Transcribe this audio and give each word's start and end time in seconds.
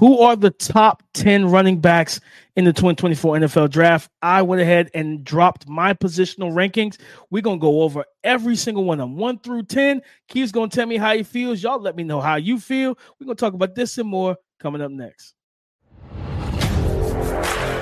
Who 0.00 0.20
are 0.20 0.34
the 0.34 0.50
top 0.50 1.02
10 1.12 1.50
running 1.50 1.78
backs 1.78 2.22
in 2.56 2.64
the 2.64 2.72
2024 2.72 3.36
NFL 3.36 3.68
draft? 3.68 4.10
I 4.22 4.40
went 4.40 4.62
ahead 4.62 4.90
and 4.94 5.22
dropped 5.22 5.68
my 5.68 5.92
positional 5.92 6.52
rankings. 6.52 6.98
We're 7.28 7.42
going 7.42 7.58
to 7.58 7.62
go 7.62 7.82
over 7.82 8.06
every 8.24 8.56
single 8.56 8.84
one 8.84 8.98
of 8.98 9.10
them, 9.10 9.18
one 9.18 9.38
through 9.40 9.64
10. 9.64 10.00
Keith's 10.26 10.52
going 10.52 10.70
to 10.70 10.74
tell 10.74 10.86
me 10.86 10.96
how 10.96 11.14
he 11.14 11.22
feels. 11.22 11.62
Y'all 11.62 11.82
let 11.82 11.96
me 11.96 12.02
know 12.02 12.22
how 12.22 12.36
you 12.36 12.58
feel. 12.58 12.96
We're 13.18 13.26
going 13.26 13.36
to 13.36 13.40
talk 13.40 13.52
about 13.52 13.74
this 13.74 13.98
and 13.98 14.08
more 14.08 14.38
coming 14.58 14.80
up 14.80 14.90
next. 14.90 15.34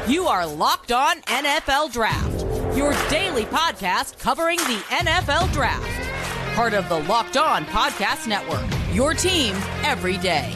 You 0.08 0.26
are 0.26 0.44
Locked 0.44 0.90
On 0.90 1.20
NFL 1.20 1.92
Draft, 1.92 2.76
your 2.76 2.94
daily 3.10 3.44
podcast 3.44 4.18
covering 4.18 4.56
the 4.56 4.82
NFL 4.88 5.52
Draft. 5.52 6.56
Part 6.56 6.74
of 6.74 6.88
the 6.88 6.98
Locked 6.98 7.36
On 7.36 7.64
Podcast 7.66 8.26
Network, 8.26 8.66
your 8.92 9.14
team 9.14 9.54
every 9.84 10.18
day. 10.18 10.52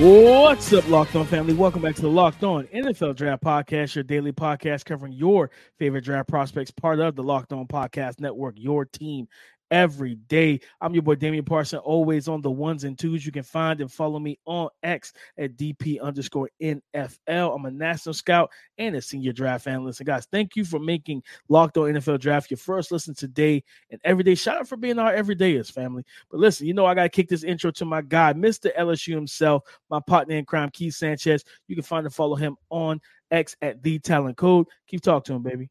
What's 0.00 0.72
up, 0.72 0.88
Locked 0.88 1.16
On 1.16 1.26
family? 1.26 1.54
Welcome 1.54 1.82
back 1.82 1.96
to 1.96 2.02
the 2.02 2.08
Locked 2.08 2.44
On 2.44 2.64
NFL 2.68 3.16
Draft 3.16 3.42
Podcast, 3.42 3.96
your 3.96 4.04
daily 4.04 4.30
podcast 4.30 4.84
covering 4.84 5.12
your 5.12 5.50
favorite 5.76 6.04
draft 6.04 6.28
prospects, 6.28 6.70
part 6.70 7.00
of 7.00 7.16
the 7.16 7.22
Locked 7.24 7.52
On 7.52 7.66
Podcast 7.66 8.20
Network, 8.20 8.54
your 8.56 8.84
team 8.84 9.26
every 9.70 10.14
day. 10.14 10.60
I'm 10.80 10.94
your 10.94 11.02
boy 11.02 11.16
Damian 11.16 11.44
Parson, 11.44 11.78
always 11.80 12.28
on 12.28 12.40
the 12.40 12.50
ones 12.50 12.84
and 12.84 12.98
twos. 12.98 13.24
You 13.24 13.32
can 13.32 13.42
find 13.42 13.80
and 13.80 13.90
follow 13.90 14.18
me 14.18 14.38
on 14.44 14.68
X 14.82 15.12
at 15.36 15.56
DP 15.56 16.00
underscore 16.00 16.50
NFL. 16.62 17.54
I'm 17.54 17.64
a 17.64 17.70
national 17.70 18.14
scout 18.14 18.50
and 18.78 18.96
a 18.96 19.02
senior 19.02 19.32
draft 19.32 19.66
analyst. 19.66 20.00
And 20.00 20.06
guys, 20.06 20.26
thank 20.30 20.56
you 20.56 20.64
for 20.64 20.78
making 20.78 21.22
Locked 21.48 21.76
On 21.76 21.92
NFL 21.92 22.20
Draft 22.20 22.50
your 22.50 22.58
first 22.58 22.92
listen 22.92 23.14
today 23.14 23.62
and 23.90 24.00
every 24.04 24.24
day. 24.24 24.34
Shout 24.34 24.58
out 24.58 24.68
for 24.68 24.76
being 24.76 24.98
our 24.98 25.12
everydayers, 25.12 25.70
family. 25.70 26.04
But 26.30 26.40
listen, 26.40 26.66
you 26.66 26.74
know, 26.74 26.86
I 26.86 26.94
got 26.94 27.04
to 27.04 27.08
kick 27.08 27.28
this 27.28 27.44
intro 27.44 27.70
to 27.72 27.84
my 27.84 28.02
guy, 28.02 28.32
Mr. 28.32 28.74
LSU 28.76 29.14
himself, 29.14 29.64
my 29.90 30.00
partner 30.00 30.36
in 30.36 30.44
crime, 30.44 30.70
Keith 30.70 30.94
Sanchez. 30.94 31.44
You 31.66 31.76
can 31.76 31.84
find 31.84 32.06
and 32.06 32.14
follow 32.14 32.36
him 32.36 32.56
on 32.70 33.00
X 33.30 33.56
at 33.62 33.82
the 33.82 33.98
talent 33.98 34.36
code. 34.36 34.66
Keep 34.86 35.02
talking 35.02 35.24
to 35.24 35.34
him, 35.34 35.42
baby. 35.42 35.70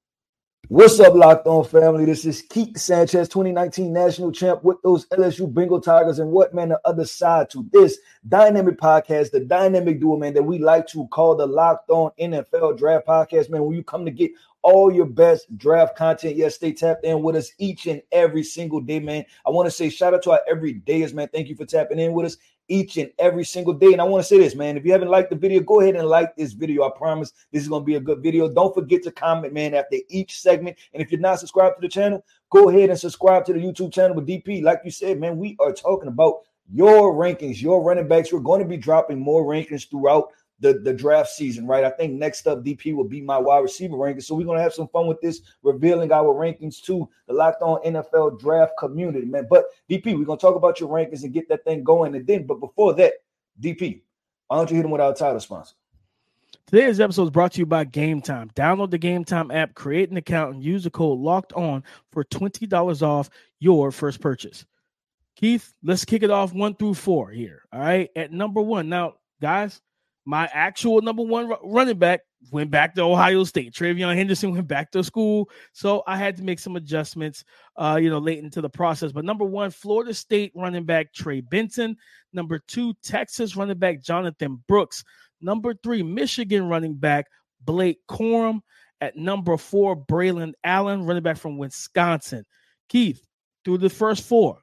What's 0.69 0.99
up, 0.99 1.13
Locked 1.13 1.47
On 1.47 1.63
family? 1.63 2.03
This 2.03 2.25
is 2.25 2.41
Keith 2.41 2.77
Sanchez, 2.77 3.29
2019 3.29 3.93
national 3.93 4.33
champ 4.33 4.65
with 4.65 4.75
those 4.83 5.05
LSU 5.05 5.53
Bengal 5.53 5.79
Tigers. 5.79 6.19
And 6.19 6.29
what, 6.29 6.53
man, 6.53 6.67
the 6.67 6.81
other 6.83 7.05
side 7.05 7.49
to 7.51 7.65
this 7.71 7.99
dynamic 8.27 8.77
podcast, 8.77 9.31
the 9.31 9.39
dynamic 9.39 10.01
duo, 10.01 10.17
man, 10.17 10.33
that 10.33 10.43
we 10.43 10.59
like 10.59 10.85
to 10.87 11.07
call 11.07 11.37
the 11.37 11.45
Locked 11.47 11.89
On 11.89 12.11
NFL 12.19 12.77
Draft 12.77 13.07
Podcast, 13.07 13.49
man, 13.49 13.63
where 13.63 13.77
you 13.77 13.81
come 13.81 14.03
to 14.03 14.11
get 14.11 14.31
all 14.61 14.91
your 14.91 15.05
best 15.05 15.57
draft 15.57 15.95
content. 15.95 16.35
Yes, 16.35 16.55
stay 16.55 16.73
tapped 16.73 17.05
in 17.05 17.21
with 17.21 17.37
us 17.37 17.49
each 17.59 17.87
and 17.87 18.01
every 18.11 18.43
single 18.43 18.81
day, 18.81 18.99
man. 18.99 19.23
I 19.45 19.51
want 19.51 19.67
to 19.67 19.71
say 19.71 19.87
shout 19.89 20.13
out 20.13 20.23
to 20.23 20.31
our 20.31 20.41
everydayers, 20.51 21.13
man. 21.13 21.29
Thank 21.31 21.47
you 21.47 21.55
for 21.55 21.65
tapping 21.65 21.97
in 21.97 22.11
with 22.11 22.25
us 22.25 22.37
each 22.67 22.97
and 22.97 23.11
every 23.19 23.45
single 23.45 23.73
day. 23.73 23.93
And 23.93 24.01
I 24.01 24.03
want 24.03 24.23
to 24.23 24.27
say 24.27 24.37
this, 24.37 24.55
man. 24.55 24.77
If 24.77 24.85
you 24.85 24.91
haven't 24.91 25.09
liked 25.09 25.29
the 25.29 25.35
video, 25.35 25.61
go 25.61 25.81
ahead 25.81 25.95
and 25.95 26.07
like 26.07 26.35
this 26.35 26.53
video. 26.53 26.83
I 26.83 26.91
promise 26.95 27.33
this 27.51 27.63
is 27.63 27.69
going 27.69 27.81
to 27.83 27.85
be 27.85 27.95
a 27.95 27.99
good 27.99 28.21
video. 28.21 28.51
Don't 28.51 28.73
forget 28.73 29.03
to 29.03 29.11
comment, 29.11 29.53
man, 29.53 29.73
after 29.73 29.97
each 30.09 30.39
segment. 30.39 30.77
And 30.93 31.01
if 31.01 31.11
you're 31.11 31.21
not 31.21 31.39
subscribed 31.39 31.75
to 31.77 31.81
the 31.81 31.91
channel, 31.91 32.23
go 32.49 32.69
ahead 32.69 32.89
and 32.89 32.99
subscribe 32.99 33.45
to 33.45 33.53
the 33.53 33.59
YouTube 33.59 33.93
channel 33.93 34.15
with 34.15 34.27
DP. 34.27 34.63
Like 34.63 34.81
you 34.83 34.91
said, 34.91 35.19
man, 35.19 35.37
we 35.37 35.55
are 35.59 35.73
talking 35.73 36.09
about 36.09 36.39
your 36.71 37.13
rankings, 37.13 37.61
your 37.61 37.83
running 37.83 38.07
backs. 38.07 38.31
We're 38.31 38.39
going 38.39 38.61
to 38.61 38.67
be 38.67 38.77
dropping 38.77 39.19
more 39.19 39.45
rankings 39.45 39.89
throughout 39.89 40.29
the, 40.59 40.73
the 40.79 40.93
draft 40.93 41.29
season, 41.29 41.67
right? 41.67 41.83
I 41.83 41.89
think 41.89 42.13
next 42.13 42.47
up, 42.47 42.63
DP 42.63 42.95
will 42.95 43.03
be 43.03 43.21
my 43.21 43.37
wide 43.37 43.59
receiver 43.59 43.95
ranking. 43.95 44.21
So 44.21 44.35
we're 44.35 44.45
going 44.45 44.57
to 44.57 44.63
have 44.63 44.73
some 44.73 44.87
fun 44.87 45.07
with 45.07 45.21
this, 45.21 45.41
revealing 45.61 46.11
our 46.11 46.33
rankings 46.33 46.81
to 46.85 47.07
the 47.27 47.33
Locked 47.33 47.61
On 47.61 47.79
NFL 47.83 48.39
draft 48.39 48.73
community, 48.79 49.25
man. 49.25 49.47
But 49.49 49.65
DP, 49.89 50.17
we're 50.17 50.25
going 50.25 50.39
to 50.39 50.41
talk 50.41 50.55
about 50.55 50.79
your 50.79 50.89
rankings 50.89 51.23
and 51.23 51.33
get 51.33 51.47
that 51.49 51.63
thing 51.63 51.83
going. 51.83 52.15
And 52.15 52.25
then, 52.25 52.47
but 52.47 52.59
before 52.59 52.93
that, 52.95 53.13
DP, 53.61 54.01
why 54.47 54.57
don't 54.57 54.69
you 54.69 54.77
hit 54.77 54.83
them 54.83 54.91
with 54.91 55.01
our 55.01 55.13
title 55.13 55.39
sponsor? 55.39 55.75
Today's 56.65 56.99
episode 56.99 57.23
is 57.23 57.29
brought 57.29 57.53
to 57.53 57.59
you 57.59 57.65
by 57.65 57.85
Gametime. 57.85 58.53
Download 58.53 58.91
the 58.91 58.99
Gametime 58.99 59.55
app, 59.55 59.73
create 59.73 60.09
an 60.11 60.17
account, 60.17 60.55
and 60.55 60.63
use 60.63 60.83
the 60.83 60.89
code 60.89 61.19
Locked 61.19 61.53
On 61.53 61.81
for 62.11 62.25
twenty 62.25 62.65
dollars 62.65 63.01
off 63.01 63.29
your 63.59 63.89
first 63.89 64.19
purchase. 64.19 64.65
Keith, 65.37 65.73
let's 65.81 66.03
kick 66.03 66.23
it 66.23 66.29
off 66.29 66.53
one 66.53 66.75
through 66.75 66.95
four 66.95 67.29
here. 67.29 67.61
All 67.71 67.79
right, 67.79 68.09
at 68.17 68.33
number 68.33 68.61
one. 68.61 68.89
Now, 68.89 69.13
guys, 69.39 69.81
my 70.27 70.49
actual 70.51 70.99
number 71.01 71.23
one 71.23 71.49
running 71.63 71.97
back 71.97 72.19
went 72.51 72.69
back 72.69 72.93
to 72.93 73.01
Ohio 73.01 73.45
State. 73.45 73.73
TreVeyon 73.73 74.13
Henderson 74.13 74.51
went 74.53 74.67
back 74.67 74.91
to 74.91 75.01
school, 75.01 75.49
so 75.71 76.03
I 76.05 76.17
had 76.17 76.35
to 76.35 76.43
make 76.43 76.59
some 76.59 76.75
adjustments, 76.75 77.45
uh, 77.77 77.97
you 78.01 78.09
know, 78.09 78.17
late 78.17 78.39
into 78.39 78.59
the 78.59 78.69
process. 78.69 79.13
But 79.13 79.23
number 79.23 79.45
one, 79.45 79.71
Florida 79.71 80.13
State 80.13 80.51
running 80.53 80.83
back 80.83 81.13
Trey 81.13 81.39
Benson. 81.39 81.95
Number 82.33 82.59
two, 82.59 82.93
Texas 83.01 83.55
running 83.55 83.77
back 83.77 84.03
Jonathan 84.03 84.61
Brooks. 84.67 85.01
Number 85.39 85.73
three, 85.81 86.03
Michigan 86.03 86.67
running 86.67 86.95
back 86.95 87.27
Blake 87.63 87.99
Corum. 88.09 88.59
At 88.99 89.15
number 89.15 89.55
four, 89.55 89.95
Braelon 89.95 90.53
Allen, 90.61 91.05
running 91.05 91.23
back 91.23 91.37
from 91.37 91.57
Wisconsin. 91.57 92.43
Keith, 92.89 93.25
through 93.63 93.77
the 93.77 93.89
first 93.89 94.25
four, 94.25 94.59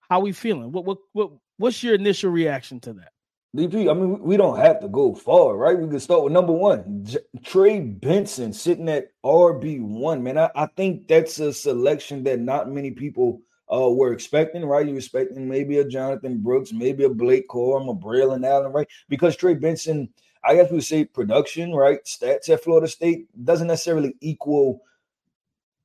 how 0.00 0.18
are 0.18 0.22
we 0.22 0.32
feeling? 0.32 0.72
What 0.72 0.84
what 0.84 0.98
what 1.12 1.30
what's 1.58 1.82
your 1.84 1.94
initial 1.94 2.32
reaction 2.32 2.80
to 2.80 2.94
that? 2.94 3.12
DP, 3.54 3.90
I 3.90 3.94
mean, 3.94 4.20
we 4.20 4.36
don't 4.36 4.58
have 4.58 4.80
to 4.80 4.88
go 4.88 5.14
far, 5.14 5.56
right? 5.56 5.78
We 5.78 5.88
can 5.88 6.00
start 6.00 6.24
with 6.24 6.32
number 6.32 6.52
one, 6.52 7.04
J- 7.04 7.18
Trey 7.42 7.80
Benson 7.80 8.52
sitting 8.52 8.88
at 8.88 9.08
RB 9.24 9.80
one. 9.80 10.22
Man, 10.22 10.36
I, 10.36 10.50
I 10.54 10.66
think 10.76 11.08
that's 11.08 11.38
a 11.38 11.52
selection 11.52 12.22
that 12.24 12.40
not 12.40 12.70
many 12.70 12.90
people 12.90 13.40
uh, 13.72 13.88
were 13.90 14.12
expecting, 14.12 14.64
right? 14.64 14.86
You're 14.86 14.96
expecting 14.96 15.48
maybe 15.48 15.78
a 15.78 15.88
Jonathan 15.88 16.42
Brooks, 16.42 16.72
maybe 16.72 17.04
a 17.04 17.08
Blake 17.08 17.48
Corum, 17.48 17.90
a 17.90 17.94
Braelon 17.94 18.46
Allen, 18.46 18.72
right? 18.72 18.88
Because 19.08 19.36
Trey 19.36 19.54
Benson, 19.54 20.08
I 20.44 20.54
guess 20.54 20.70
we 20.70 20.76
would 20.76 20.84
say 20.84 21.04
production, 21.04 21.74
right? 21.74 22.04
Stats 22.04 22.48
at 22.50 22.62
Florida 22.62 22.88
State 22.88 23.26
doesn't 23.44 23.68
necessarily 23.68 24.14
equal 24.20 24.82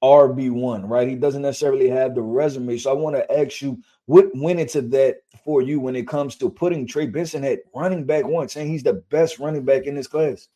RB1, 0.03 0.89
right? 0.89 1.07
He 1.07 1.16
doesn't 1.16 1.41
necessarily 1.41 1.89
have 1.89 2.16
the 2.16 2.22
resume. 2.22 2.78
So 2.78 2.89
I 2.89 2.94
want 2.94 3.16
to 3.16 3.39
ask 3.39 3.62
you 3.62 3.81
what 4.06 4.29
went 4.35 4.59
into 4.59 4.81
that 4.81 5.17
for 5.44 5.62
you 5.62 5.79
when 5.79 5.95
it 5.95 6.07
comes 6.07 6.35
to 6.38 6.50
putting 6.50 6.88
Trey 6.88 7.07
Benson 7.07 7.44
at 7.44 7.59
running 7.75 8.06
back 8.06 8.25
one, 8.25 8.50
saying 8.50 8.69
he's 8.69 8.84
the 8.84 8.94
best 8.94 9.40
running 9.40 9.63
back 9.63 9.84
in 9.84 9.95
this 9.95 10.07
class? 10.07 10.47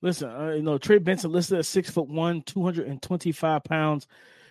Listen, 0.00 0.30
uh, 0.30 0.50
you 0.50 0.62
know, 0.62 0.78
Trey 0.78 0.98
Benson 0.98 1.30
listed 1.30 1.58
at 1.58 1.66
six 1.66 1.90
foot 1.90 2.08
one, 2.08 2.42
225 2.42 3.64
pounds. 3.64 4.08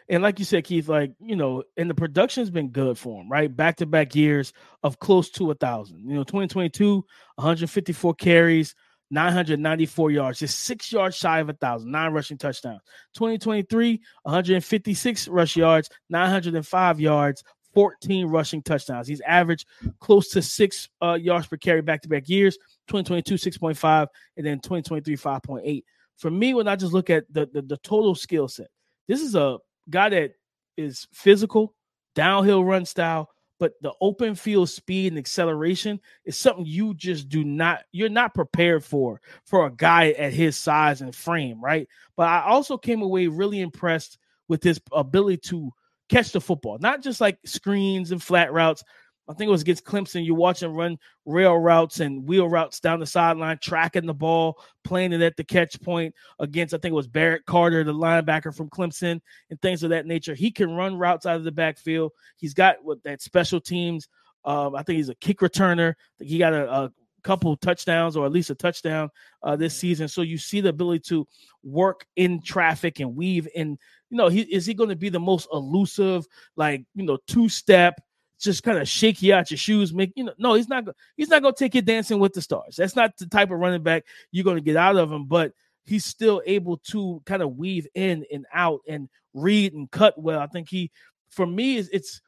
And 0.08 0.24
like 0.24 0.40
you 0.40 0.46
said, 0.46 0.66
Keith, 0.66 0.90
like, 0.90 1.14
you 1.20 1.36
know, 1.36 1.64
and 1.78 1.90
the 1.90 1.96
production's 1.96 2.50
been 2.50 2.70
good 2.70 2.98
for 2.98 3.22
him, 3.22 3.32
right? 3.32 3.54
Back 3.54 3.78
to 3.78 3.86
back 3.86 4.16
years 4.16 4.54
of 4.84 5.00
close 5.00 5.30
to 5.32 5.52
a 5.52 5.56
thousand. 5.56 6.00
You 6.00 6.16
know, 6.16 6.24
2022, 6.24 7.06
154 7.36 8.14
carries, 8.16 8.76
994 9.12 10.12
yards, 10.12 10.40
just 10.40 10.60
six 10.60 10.92
yards 10.92 11.16
shy 11.16 11.40
of 11.40 11.50
a 11.50 11.54
thousand, 11.54 11.92
nine 11.92 12.14
rushing 12.14 12.38
touchdowns. 12.38 12.82
2023, 13.14 14.02
156 14.24 15.28
rush 15.28 15.56
yards, 15.56 15.90
905 16.10 17.00
yards, 17.00 17.44
14 17.74 18.28
rushing 18.28 18.62
touchdowns. 18.62 19.08
He's 19.08 19.22
averaged 19.22 19.68
close 20.00 20.30
to 20.30 20.42
six 20.42 20.90
uh, 21.02 21.14
yards 21.14 21.48
per 21.48 21.58
carry 21.58 21.82
back 21.82 22.02
to 22.02 22.10
back 22.10 22.28
years. 22.30 22.58
2022, 22.88 23.36
6.5, 23.36 24.08
and 24.38 24.46
then 24.46 24.60
2023, 24.60 25.16
5.8. 25.16 25.84
For 26.18 26.32
me, 26.32 26.54
when 26.54 26.68
I 26.68 26.76
just 26.76 26.94
look 26.94 27.10
at 27.10 27.26
the, 27.32 27.50
the, 27.52 27.62
the 27.62 27.78
total 27.78 28.16
skill 28.16 28.48
set, 28.48 28.68
this 29.08 29.22
is 29.22 29.36
a 29.36 29.58
guy 29.90 30.10
that 30.10 30.32
is 30.78 31.08
physical, 31.14 31.74
downhill 32.16 32.64
run 32.64 32.86
style, 32.86 33.30
but 33.62 33.80
the 33.82 33.94
open 34.02 34.34
field 34.34 34.72
speed 34.72 35.12
and 35.12 35.20
acceleration 35.20 36.00
is 36.26 36.36
something 36.36 36.66
you 36.66 36.96
just 36.96 37.30
do 37.30 37.44
not 37.44 37.84
you're 37.92 38.10
not 38.10 38.34
prepared 38.34 38.84
for 38.84 39.22
for 39.46 39.68
a 39.68 39.72
guy 39.72 40.10
at 40.14 40.34
his 40.34 40.58
size 40.58 41.02
and 41.02 41.16
frame 41.16 41.64
right? 41.64 41.88
But 42.18 42.28
i 42.28 42.42
also 42.42 42.76
came 42.76 43.04
away 43.04 43.28
really 43.28 43.62
impressed 43.62 44.18
with 44.48 44.64
his 44.64 44.82
ability 44.92 45.38
to 45.38 45.72
catch 46.10 46.32
the 46.32 46.42
football 46.42 46.80
not 46.80 47.04
just 47.04 47.22
like 47.22 47.38
screens 47.46 48.12
and 48.12 48.22
flat 48.22 48.52
routes 48.52 48.84
I 49.30 49.34
think 49.34 49.48
it 49.48 49.52
was 49.52 49.62
against 49.62 49.86
Clemson. 49.86 50.26
You 50.26 50.36
watch 50.36 50.62
him 50.62 50.74
run 50.74 50.98
rail 51.26 51.56
routes 51.56 52.00
and 52.00 52.28
wheel 52.28 52.50
routes 52.50 52.80
down 52.80 53.00
the 53.00 53.06
sideline, 53.06 53.60
tracking 53.62 54.06
the 54.06 54.14
ball, 54.14 54.62
playing 54.84 55.14
it 55.14 55.22
at 55.22 55.38
the 55.38 55.44
catch 55.44 55.80
point 55.82 56.14
against, 56.40 56.74
I 56.74 56.78
think 56.78 56.92
it 56.92 56.96
was 56.96 57.08
Barrett 57.08 57.46
Carter, 57.46 57.84
the 57.84 57.94
linebacker 57.94 58.56
from 58.56 58.70
Clemson, 58.70 59.22
and 59.50 59.62
things 59.62 59.84
of 59.84 59.92
that 59.92 60.06
nature. 60.06 60.34
He 60.34 60.52
can 60.52 60.76
run 60.76 60.98
routes 60.98 61.26
out 61.26 61.38
of 61.38 61.44
the 61.44 61.52
backfield. 61.52 62.12
He's 62.38 62.54
got 62.54 62.78
what 62.84 63.04
that 63.04 63.22
special 63.22 63.62
teams. 63.62 64.08
Um, 64.44 64.76
I 64.76 64.84
think 64.84 64.98
he's 64.98 65.10
a 65.10 65.16
kick 65.16 65.40
returner. 65.40 65.94
he 66.20 66.38
got 66.38 66.54
a, 66.54 66.72
a 66.72 66.92
couple 67.24 67.56
touchdowns 67.56 68.18
or 68.18 68.26
at 68.26 68.32
least 68.32 68.50
a 68.50 68.56
touchdown 68.56 69.10
uh, 69.44 69.56
this 69.56 69.76
season. 69.76 70.08
So 70.08 70.24
you 70.24 70.38
see 70.38 70.62
the 70.62 70.70
ability 70.70 71.02
to 71.10 71.28
work 71.64 72.06
in 72.16 72.42
traffic 72.42 73.00
and 73.00 73.16
weave 73.16 73.48
in. 73.56 73.78
You 74.10 74.18
know, 74.18 74.28
he 74.28 74.42
is 74.42 74.66
he 74.66 74.74
going 74.74 74.90
to 74.90 74.96
be 74.96 75.10
the 75.10 75.20
most 75.20 75.48
elusive, 75.54 76.26
like 76.56 76.84
you 76.96 77.06
know, 77.06 77.18
two 77.28 77.48
step 77.48 78.02
just 78.42 78.64
kind 78.64 78.78
of 78.78 78.88
shake 78.88 79.22
you 79.22 79.34
out 79.34 79.52
your 79.52 79.58
shoes, 79.58 79.94
make 79.94 80.14
you 80.16 80.26
know. 80.26 80.34
No, 80.38 80.54
he's 80.56 80.68
not. 80.68 80.86
He's 81.16 81.30
not 81.30 81.42
going 81.42 81.54
to 81.54 81.60
take 81.60 81.76
you 81.76 81.82
dancing 81.82 82.20
with 82.20 82.34
the 82.34 82.42
stars. 82.42 82.76
That's 82.76 82.96
not 82.96 83.18
the 83.18 83.28
type 83.28 83.52
of 83.52 83.60
running 83.60 83.84
back 83.84 84.04
you're 84.32 84.44
going 84.44 84.58
to 84.58 84.62
get 84.62 84.78
out 84.78 84.98
of 84.98 85.12
him. 85.12 85.26
But 85.26 85.54
he's 85.86 86.06
still 86.06 86.42
able 86.46 86.78
to 86.78 87.22
kind 87.26 87.42
of 87.42 87.58
weave 87.58 87.88
in 87.96 88.26
and 88.32 88.46
out 88.54 88.82
and 88.88 89.10
read 89.34 89.74
and 89.74 89.90
cut 89.92 90.20
well. 90.22 90.40
I 90.40 90.48
think 90.48 90.70
he, 90.70 90.92
for 91.30 91.46
me, 91.46 91.78
is 91.78 91.90
it's 91.94 92.22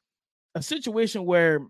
a 0.56 0.62
situation 0.62 1.26
where 1.26 1.62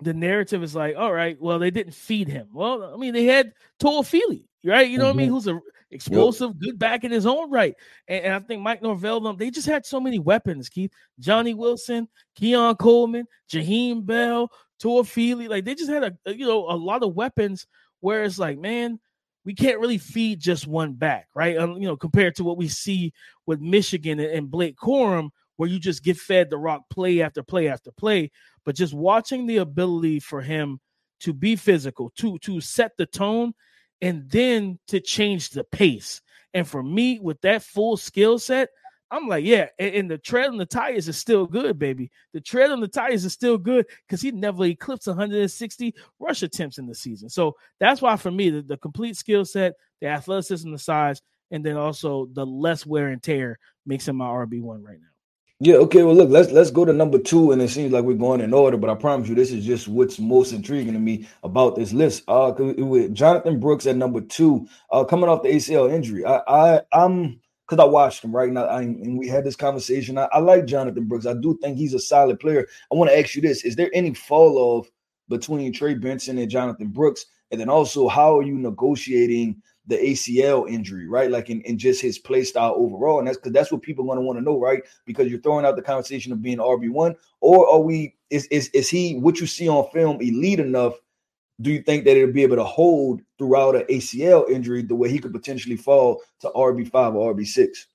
the 0.00 0.14
narrative 0.14 0.62
is 0.62 0.74
like, 0.74 0.96
all 0.96 1.12
right, 1.12 1.40
well, 1.40 1.58
they 1.58 1.70
didn't 1.70 1.94
feed 1.94 2.28
him. 2.28 2.48
Well, 2.52 2.92
I 2.92 2.96
mean, 2.96 3.14
they 3.14 3.24
had 3.24 3.52
Toafili, 3.80 4.46
right? 4.64 4.88
You 4.88 4.98
know 4.98 5.04
mm-hmm. 5.04 5.06
what 5.06 5.10
I 5.10 5.16
mean? 5.16 5.26
Mm-hmm. 5.26 5.34
Who's 5.34 5.46
a 5.46 5.60
explosive, 5.94 6.50
yep. 6.50 6.58
good 6.58 6.78
back 6.78 7.04
in 7.04 7.10
his 7.10 7.24
own 7.24 7.50
right. 7.50 7.74
And, 8.08 8.24
and, 8.24 8.34
I 8.34 8.38
think 8.40 8.62
Mike 8.62 8.82
Norvell, 8.82 9.20
them, 9.20 9.36
they 9.36 9.50
just 9.50 9.66
had 9.66 9.86
so 9.86 10.00
many 10.00 10.18
weapons, 10.18 10.68
Keith. 10.68 10.92
Johnny 11.20 11.54
Wilson, 11.54 12.08
Keon 12.34 12.76
Coleman, 12.76 13.26
Jaheim 13.50 14.04
Bell, 14.04 14.50
Toafili. 14.82 15.48
Like 15.48 15.64
they 15.64 15.74
just 15.74 15.90
had 15.90 16.02
a, 16.02 16.12
a, 16.26 16.34
you 16.34 16.46
know 16.46 16.68
a 16.68 16.76
lot 16.76 17.02
of 17.02 17.14
weapons 17.14 17.66
where 18.00 18.24
it's 18.24 18.38
like, 18.38 18.58
man, 18.58 18.98
we 19.44 19.54
can't 19.54 19.80
really 19.80 19.98
feed 19.98 20.40
just 20.40 20.66
one 20.66 20.92
back, 20.94 21.28
right? 21.34 21.56
Um, 21.56 21.76
you 21.76 21.86
know, 21.86 21.96
compared 21.96 22.34
to 22.36 22.44
what 22.44 22.58
we 22.58 22.68
see 22.68 23.12
with 23.46 23.60
Michigan 23.60 24.18
and, 24.20 24.30
and 24.30 24.50
Blake 24.50 24.76
Corum, 24.76 25.30
where 25.56 25.68
you 25.68 25.78
just 25.78 26.02
get 26.02 26.16
fed 26.16 26.50
the 26.50 26.58
rock 26.58 26.82
play 26.90 27.22
after 27.22 27.42
play 27.42 27.68
after 27.68 27.92
play. 27.92 28.30
But 28.64 28.74
just 28.74 28.94
watching 28.94 29.46
the 29.46 29.58
ability 29.58 30.20
for 30.20 30.42
him 30.42 30.80
to 31.20 31.32
be 31.32 31.56
physical, 31.56 32.10
to 32.18 32.38
to 32.40 32.60
set 32.60 32.92
the 32.98 33.06
tone, 33.06 33.54
and 34.04 34.30
then 34.30 34.78
to 34.86 35.00
change 35.00 35.48
the 35.48 35.64
pace. 35.64 36.20
And 36.52 36.68
for 36.68 36.82
me, 36.82 37.18
with 37.20 37.40
that 37.40 37.62
full 37.62 37.96
skill 37.96 38.38
set, 38.38 38.68
I'm 39.10 39.28
like, 39.28 39.46
yeah, 39.46 39.68
and, 39.78 39.94
and, 39.94 40.10
the 40.10 40.18
tread 40.18 40.48
on 40.48 40.58
the 40.58 40.66
tires 40.66 41.08
is 41.08 41.16
still 41.16 41.46
good, 41.46 41.78
baby. 41.78 42.10
The 42.34 42.40
tread 42.40 42.70
on 42.70 42.80
the 42.80 42.88
tires 42.88 43.24
is 43.24 43.32
still 43.32 43.56
good 43.56 43.86
because 44.06 44.20
he 44.20 44.30
never 44.30 44.64
eclipsed 44.64 45.06
160 45.06 45.94
rush 46.18 46.42
attempts 46.42 46.76
in 46.78 46.86
the 46.86 46.94
season. 46.94 47.30
So 47.30 47.54
that's 47.80 48.02
why, 48.02 48.16
for 48.16 48.30
me, 48.30 48.50
the, 48.50 48.62
the 48.62 48.76
complete 48.76 49.16
skill 49.16 49.44
set, 49.44 49.74
the 50.02 50.08
athleticism, 50.08 50.70
the 50.70 50.78
size, 50.78 51.22
and 51.50 51.64
then 51.64 51.76
also 51.76 52.28
the 52.32 52.44
less 52.44 52.84
wear 52.84 53.08
and 53.08 53.22
tear 53.22 53.58
makes 53.86 54.06
him 54.06 54.16
my 54.16 54.26
RB 54.26 54.60
one 54.60 54.82
right 54.82 54.98
now. 55.00 55.13
Yeah, 55.64 55.76
okay. 55.76 56.02
Well, 56.02 56.14
look, 56.14 56.28
let's 56.28 56.52
let's 56.52 56.70
go 56.70 56.84
to 56.84 56.92
number 56.92 57.18
two, 57.18 57.50
and 57.52 57.62
it 57.62 57.70
seems 57.70 57.90
like 57.90 58.04
we're 58.04 58.12
going 58.18 58.42
in 58.42 58.52
order, 58.52 58.76
but 58.76 58.90
I 58.90 58.94
promise 58.94 59.30
you, 59.30 59.34
this 59.34 59.50
is 59.50 59.64
just 59.64 59.88
what's 59.88 60.18
most 60.18 60.52
intriguing 60.52 60.92
to 60.92 60.98
me 60.98 61.26
about 61.42 61.74
this 61.74 61.94
list. 61.94 62.22
Uh, 62.28 62.52
with 62.58 63.14
Jonathan 63.14 63.58
Brooks 63.58 63.86
at 63.86 63.96
number 63.96 64.20
two, 64.20 64.68
uh, 64.92 65.04
coming 65.04 65.30
off 65.30 65.42
the 65.42 65.48
ACL 65.48 65.90
injury, 65.90 66.22
I, 66.26 66.42
I 66.46 66.80
I'm 66.92 67.40
because 67.66 67.82
I 67.82 67.86
watched 67.86 68.22
him 68.22 68.36
right 68.36 68.52
now, 68.52 68.64
I, 68.66 68.82
and 68.82 69.18
we 69.18 69.26
had 69.26 69.42
this 69.42 69.56
conversation. 69.56 70.18
I, 70.18 70.28
I 70.32 70.38
like 70.40 70.66
Jonathan 70.66 71.04
Brooks. 71.06 71.24
I 71.24 71.32
do 71.32 71.58
think 71.62 71.78
he's 71.78 71.94
a 71.94 71.98
solid 71.98 72.38
player. 72.40 72.66
I 72.92 72.94
want 72.94 73.10
to 73.10 73.18
ask 73.18 73.34
you 73.34 73.40
this: 73.40 73.64
Is 73.64 73.74
there 73.74 73.90
any 73.94 74.12
fall 74.12 74.58
off 74.58 74.90
between 75.30 75.72
Trey 75.72 75.94
Benson 75.94 76.36
and 76.36 76.50
Jonathan 76.50 76.88
Brooks? 76.88 77.24
And 77.50 77.58
then 77.58 77.70
also, 77.70 78.06
how 78.08 78.36
are 78.36 78.42
you 78.42 78.58
negotiating 78.58 79.62
the 79.86 79.96
ACL 79.96 80.68
injury, 80.68 81.06
right? 81.06 81.30
Like 81.30 81.50
in, 81.50 81.60
in 81.62 81.76
just 81.78 82.00
his 82.00 82.18
play 82.18 82.44
style 82.44 82.74
overall. 82.76 83.18
And 83.18 83.28
that's 83.28 83.36
because 83.36 83.52
that's 83.52 83.70
what 83.70 83.82
people 83.82 84.04
are 84.04 84.08
going 84.08 84.18
to 84.18 84.24
want 84.24 84.38
to 84.38 84.44
know, 84.44 84.58
right? 84.58 84.82
Because 85.04 85.28
you're 85.28 85.40
throwing 85.40 85.66
out 85.66 85.76
the 85.76 85.82
conversation 85.82 86.32
of 86.32 86.42
being 86.42 86.58
RB1, 86.58 87.16
or 87.40 87.68
are 87.68 87.80
we 87.80 88.14
is 88.30 88.46
is 88.46 88.68
is 88.68 88.88
he 88.88 89.16
what 89.16 89.40
you 89.40 89.46
see 89.46 89.68
on 89.68 89.88
film 89.90 90.20
elite 90.20 90.60
enough? 90.60 90.94
Do 91.60 91.70
you 91.70 91.82
think 91.82 92.04
that 92.04 92.16
it'll 92.16 92.32
be 92.32 92.42
able 92.42 92.56
to 92.56 92.64
hold 92.64 93.20
throughout 93.38 93.76
an 93.76 93.82
ACL 93.82 94.48
injury 94.50 94.82
the 94.82 94.94
way 94.94 95.08
he 95.08 95.18
could 95.18 95.32
potentially 95.32 95.76
fall 95.76 96.20
to 96.40 96.48
RB5 96.48 97.14
or 97.14 97.34
RB6? 97.34 97.86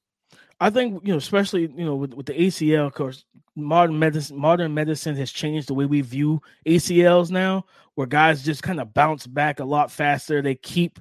I 0.61 0.69
think 0.69 1.05
you 1.05 1.11
know, 1.11 1.17
especially 1.17 1.61
you 1.75 1.85
know, 1.85 1.95
with, 1.95 2.13
with 2.13 2.25
the 2.25 2.33
ACL, 2.33 2.85
of 2.85 2.93
course, 2.93 3.25
modern 3.55 3.97
medicine 3.97 4.37
modern 4.37 4.73
medicine 4.73 5.15
has 5.15 5.31
changed 5.31 5.67
the 5.67 5.73
way 5.73 5.85
we 5.85 6.01
view 6.01 6.41
ACLs 6.65 7.31
now, 7.31 7.65
where 7.95 8.07
guys 8.07 8.43
just 8.43 8.63
kind 8.63 8.79
of 8.79 8.93
bounce 8.93 9.25
back 9.25 9.59
a 9.59 9.65
lot 9.65 9.91
faster. 9.91 10.41
They 10.41 10.55
keep 10.55 10.99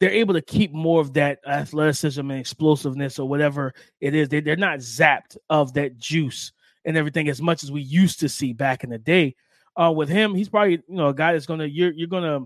they're 0.00 0.10
able 0.10 0.34
to 0.34 0.42
keep 0.42 0.72
more 0.72 1.00
of 1.00 1.14
that 1.14 1.38
athleticism 1.46 2.20
and 2.20 2.40
explosiveness 2.40 3.18
or 3.18 3.28
whatever 3.28 3.74
it 4.00 4.14
is. 4.14 4.28
They, 4.28 4.40
they're 4.40 4.56
not 4.56 4.80
zapped 4.80 5.36
of 5.48 5.72
that 5.74 5.98
juice 5.98 6.52
and 6.84 6.96
everything 6.96 7.28
as 7.28 7.40
much 7.40 7.62
as 7.62 7.72
we 7.72 7.80
used 7.80 8.20
to 8.20 8.28
see 8.28 8.52
back 8.52 8.84
in 8.84 8.90
the 8.90 8.98
day. 8.98 9.34
Uh, 9.76 9.92
with 9.94 10.08
him, 10.08 10.34
he's 10.34 10.48
probably 10.48 10.72
you 10.72 10.82
know 10.88 11.08
a 11.08 11.14
guy 11.14 11.32
that's 11.32 11.46
gonna 11.46 11.66
you're 11.66 11.92
you're 11.92 12.08
gonna 12.08 12.40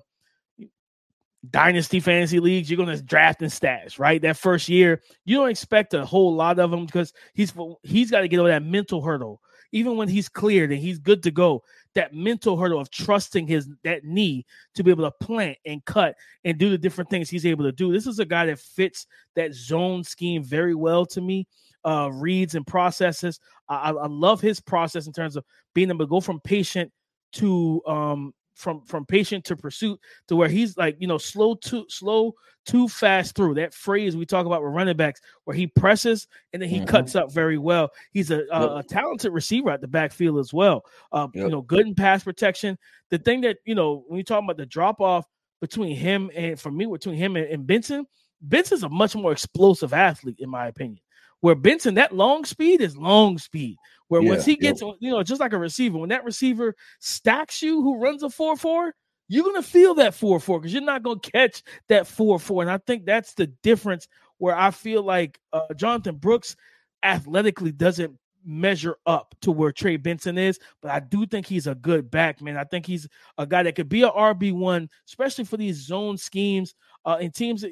dynasty 1.51 2.01
fantasy 2.01 2.41
leagues, 2.41 2.71
you're 2.71 2.79
gonna 2.79 3.01
draft 3.01 3.43
and 3.43 3.53
stash, 3.53 3.99
right? 3.99 4.23
That 4.23 4.37
first 4.37 4.69
year, 4.69 5.03
you 5.25 5.37
don't 5.37 5.51
expect 5.51 5.95
a 5.95 6.05
whole 6.05 6.35
lot 6.35 6.59
of 6.59 6.73
him 6.73 6.87
because 6.87 7.13
he's 7.35 7.53
he's 7.83 8.11
got 8.11 8.23
to 8.23 8.29
get 8.29 8.39
over 8.39 8.49
that 8.49 8.63
mental 8.63 9.03
hurdle. 9.03 9.41
Even 9.73 9.99
when 9.99 10.09
he's 10.09 10.31
cleared 10.31 10.73
and 10.73 10.81
he's 10.81 10.99
good 10.99 11.23
to 11.25 11.31
go, 11.31 11.63
that 11.99 12.15
mental 12.15 12.57
hurdle 12.57 12.81
of 12.81 12.89
trusting 12.93 13.49
his 13.49 13.69
that 13.83 14.05
knee 14.05 14.47
to 14.73 14.85
be 14.85 14.91
able 14.93 15.03
to 15.03 15.27
plant 15.27 15.59
and 15.67 15.85
cut 15.85 16.15
and 16.45 16.57
do 16.57 16.71
the 16.71 16.79
different 16.79 17.11
things 17.11 17.29
he's 17.29 17.45
able 17.45 17.65
to 17.65 17.73
do. 17.73 17.93
This 17.93 18.07
is 18.07 18.21
a 18.21 18.25
guy 18.25 18.47
that 18.47 18.61
fits 18.61 19.09
that 19.35 19.53
zone 19.53 20.05
scheme 20.05 20.45
very 20.45 20.77
well 20.77 21.05
to 21.07 21.21
me. 21.21 21.49
Uh, 21.85 22.09
reads 22.13 22.55
and 22.55 22.67
processes. 22.67 23.41
I, 23.69 23.91
I 23.91 24.07
love 24.07 24.41
his 24.41 24.61
process 24.61 25.09
in 25.09 25.13
terms 25.13 25.37
of 25.37 25.45
being 25.75 25.89
able 25.89 26.01
to 26.01 26.07
go 26.07 26.21
from 26.21 26.41
patient 26.41 26.93
to 27.33 27.83
um 27.87 28.33
from 28.59 28.83
from 28.83 29.07
patient 29.07 29.45
to 29.45 29.57
pursuit 29.57 29.99
to 30.27 30.35
where 30.35 30.49
he's 30.49 30.77
like 30.77 30.97
you 30.99 31.07
know 31.07 31.17
slow 31.17 31.55
to 31.55 31.87
slow 31.89 32.35
too 32.67 32.89
fast 32.89 33.35
through 33.35 33.55
that 33.55 33.73
phrase 33.73 34.17
we 34.17 34.27
talk 34.27 34.47
about 34.47 34.63
with 34.63 34.73
running 34.73 34.97
backs 34.97 35.21
where 35.45 35.57
he 35.57 35.67
presses 35.67 36.27
and 36.53 36.61
then 36.61 36.69
he 36.69 36.79
mm-hmm. 36.79 36.87
cuts 36.87 37.15
up 37.15 37.33
very 37.33 37.57
well 37.57 37.89
he's 38.13 38.31
a, 38.31 38.41
a, 38.53 38.61
yep. 38.61 38.85
a, 38.85 38.89
talented 38.89 39.33
receiver 39.33 39.71
at 39.71 39.81
the 39.81 39.87
backfield 39.87 40.39
as 40.39 40.53
well 40.53 40.85
uh, 41.13 41.29
yep. 41.33 41.45
you 41.45 41.51
know 41.51 41.63
good 41.63 41.87
in 41.87 41.95
pass 41.95 42.25
protection 42.25 42.77
the 43.11 43.19
thing 43.19 43.41
that 43.41 43.59
you 43.65 43.77
know 43.77 44.05
when 44.09 44.19
you 44.19 44.25
talk 44.25 44.43
about 44.43 44.57
the 44.57 44.67
drop 44.67 45.01
off 45.01 45.25
between 45.61 45.97
him 45.97 46.29
and 46.35 46.61
for 46.61 46.73
me 46.73 46.85
between 46.85 47.17
him 47.17 47.37
and, 47.37 47.47
and 47.47 47.67
benson 47.67 48.05
benson's 48.43 48.83
a 48.83 48.89
much 48.89 49.15
more 49.15 49.33
explosive 49.33 49.93
athlete 49.95 50.41
in 50.41 50.51
my 50.51 50.67
opinion 50.67 51.01
where 51.41 51.55
benson 51.55 51.95
that 51.95 52.13
long 52.13 52.45
speed 52.45 52.81
is 52.81 52.97
long 52.97 53.39
speed 53.39 53.77
where 54.09 54.23
yeah, 54.23 54.31
once 54.31 54.45
he 54.45 54.57
gets, 54.57 54.81
you 54.81 55.11
know, 55.11 55.23
just 55.23 55.41
like 55.41 55.53
a 55.53 55.59
receiver, 55.59 55.99
when 55.99 56.09
that 56.11 56.25
receiver 56.25 56.75
stacks 56.99 57.63
you 57.63 57.83
who 57.83 58.01
runs 58.01 58.23
a 58.23 58.31
4 58.31 58.57
4, 58.57 58.95
you're 59.29 59.45
going 59.45 59.63
to 59.63 59.69
feel 59.69 59.95
that 59.95 60.15
4 60.15 60.41
4 60.41 60.61
because 60.61 60.73
you're 60.73 60.83
not 60.83 61.03
going 61.03 61.21
to 61.21 61.31
catch 61.31 61.63
that 61.89 62.07
4 62.07 62.39
4. 62.39 62.63
And 62.63 62.71
I 62.71 62.79
think 62.79 63.05
that's 63.05 63.35
the 63.35 63.47
difference 63.63 64.09
where 64.39 64.57
I 64.57 64.71
feel 64.71 65.03
like 65.03 65.39
uh, 65.53 65.73
Jonathan 65.77 66.17
Brooks 66.17 66.57
athletically 67.03 67.73
doesn't 67.73 68.17
measure 68.45 68.97
up 69.05 69.35
to 69.43 69.51
where 69.51 69.73
Trey 69.73 69.97
Benson 69.97 70.39
is, 70.39 70.59
but 70.81 70.91
I 70.91 71.01
do 71.01 71.27
think 71.27 71.47
he's 71.47 71.67
a 71.67 71.75
good 71.75 72.11
back, 72.11 72.41
man. 72.41 72.57
I 72.57 72.65
think 72.65 72.87
he's 72.87 73.07
a 73.37 73.47
guy 73.47 73.63
that 73.63 73.75
could 73.75 73.89
be 73.89 74.03
a 74.03 74.11
RB1, 74.11 74.89
especially 75.07 75.45
for 75.45 75.57
these 75.57 75.77
zone 75.77 76.17
schemes 76.17 76.75
uh, 77.05 77.19
in 77.21 77.31
teams 77.31 77.65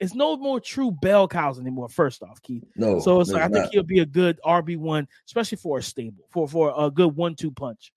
it's 0.00 0.14
no 0.14 0.36
more 0.36 0.60
true 0.60 0.90
bell 0.90 1.26
cows 1.26 1.58
anymore. 1.58 1.88
First 1.88 2.22
off, 2.22 2.40
Keith. 2.42 2.64
No. 2.76 3.00
So 3.00 3.20
it's 3.20 3.30
like 3.30 3.42
I 3.42 3.48
think 3.48 3.64
not. 3.64 3.72
he'll 3.72 3.82
be 3.82 4.00
a 4.00 4.06
good 4.06 4.38
RB 4.44 4.76
one, 4.76 5.08
especially 5.26 5.56
for 5.56 5.78
a 5.78 5.82
stable, 5.82 6.24
for 6.30 6.48
for 6.48 6.72
a 6.76 6.90
good 6.90 7.16
one 7.16 7.34
two 7.34 7.50
punch. 7.50 7.92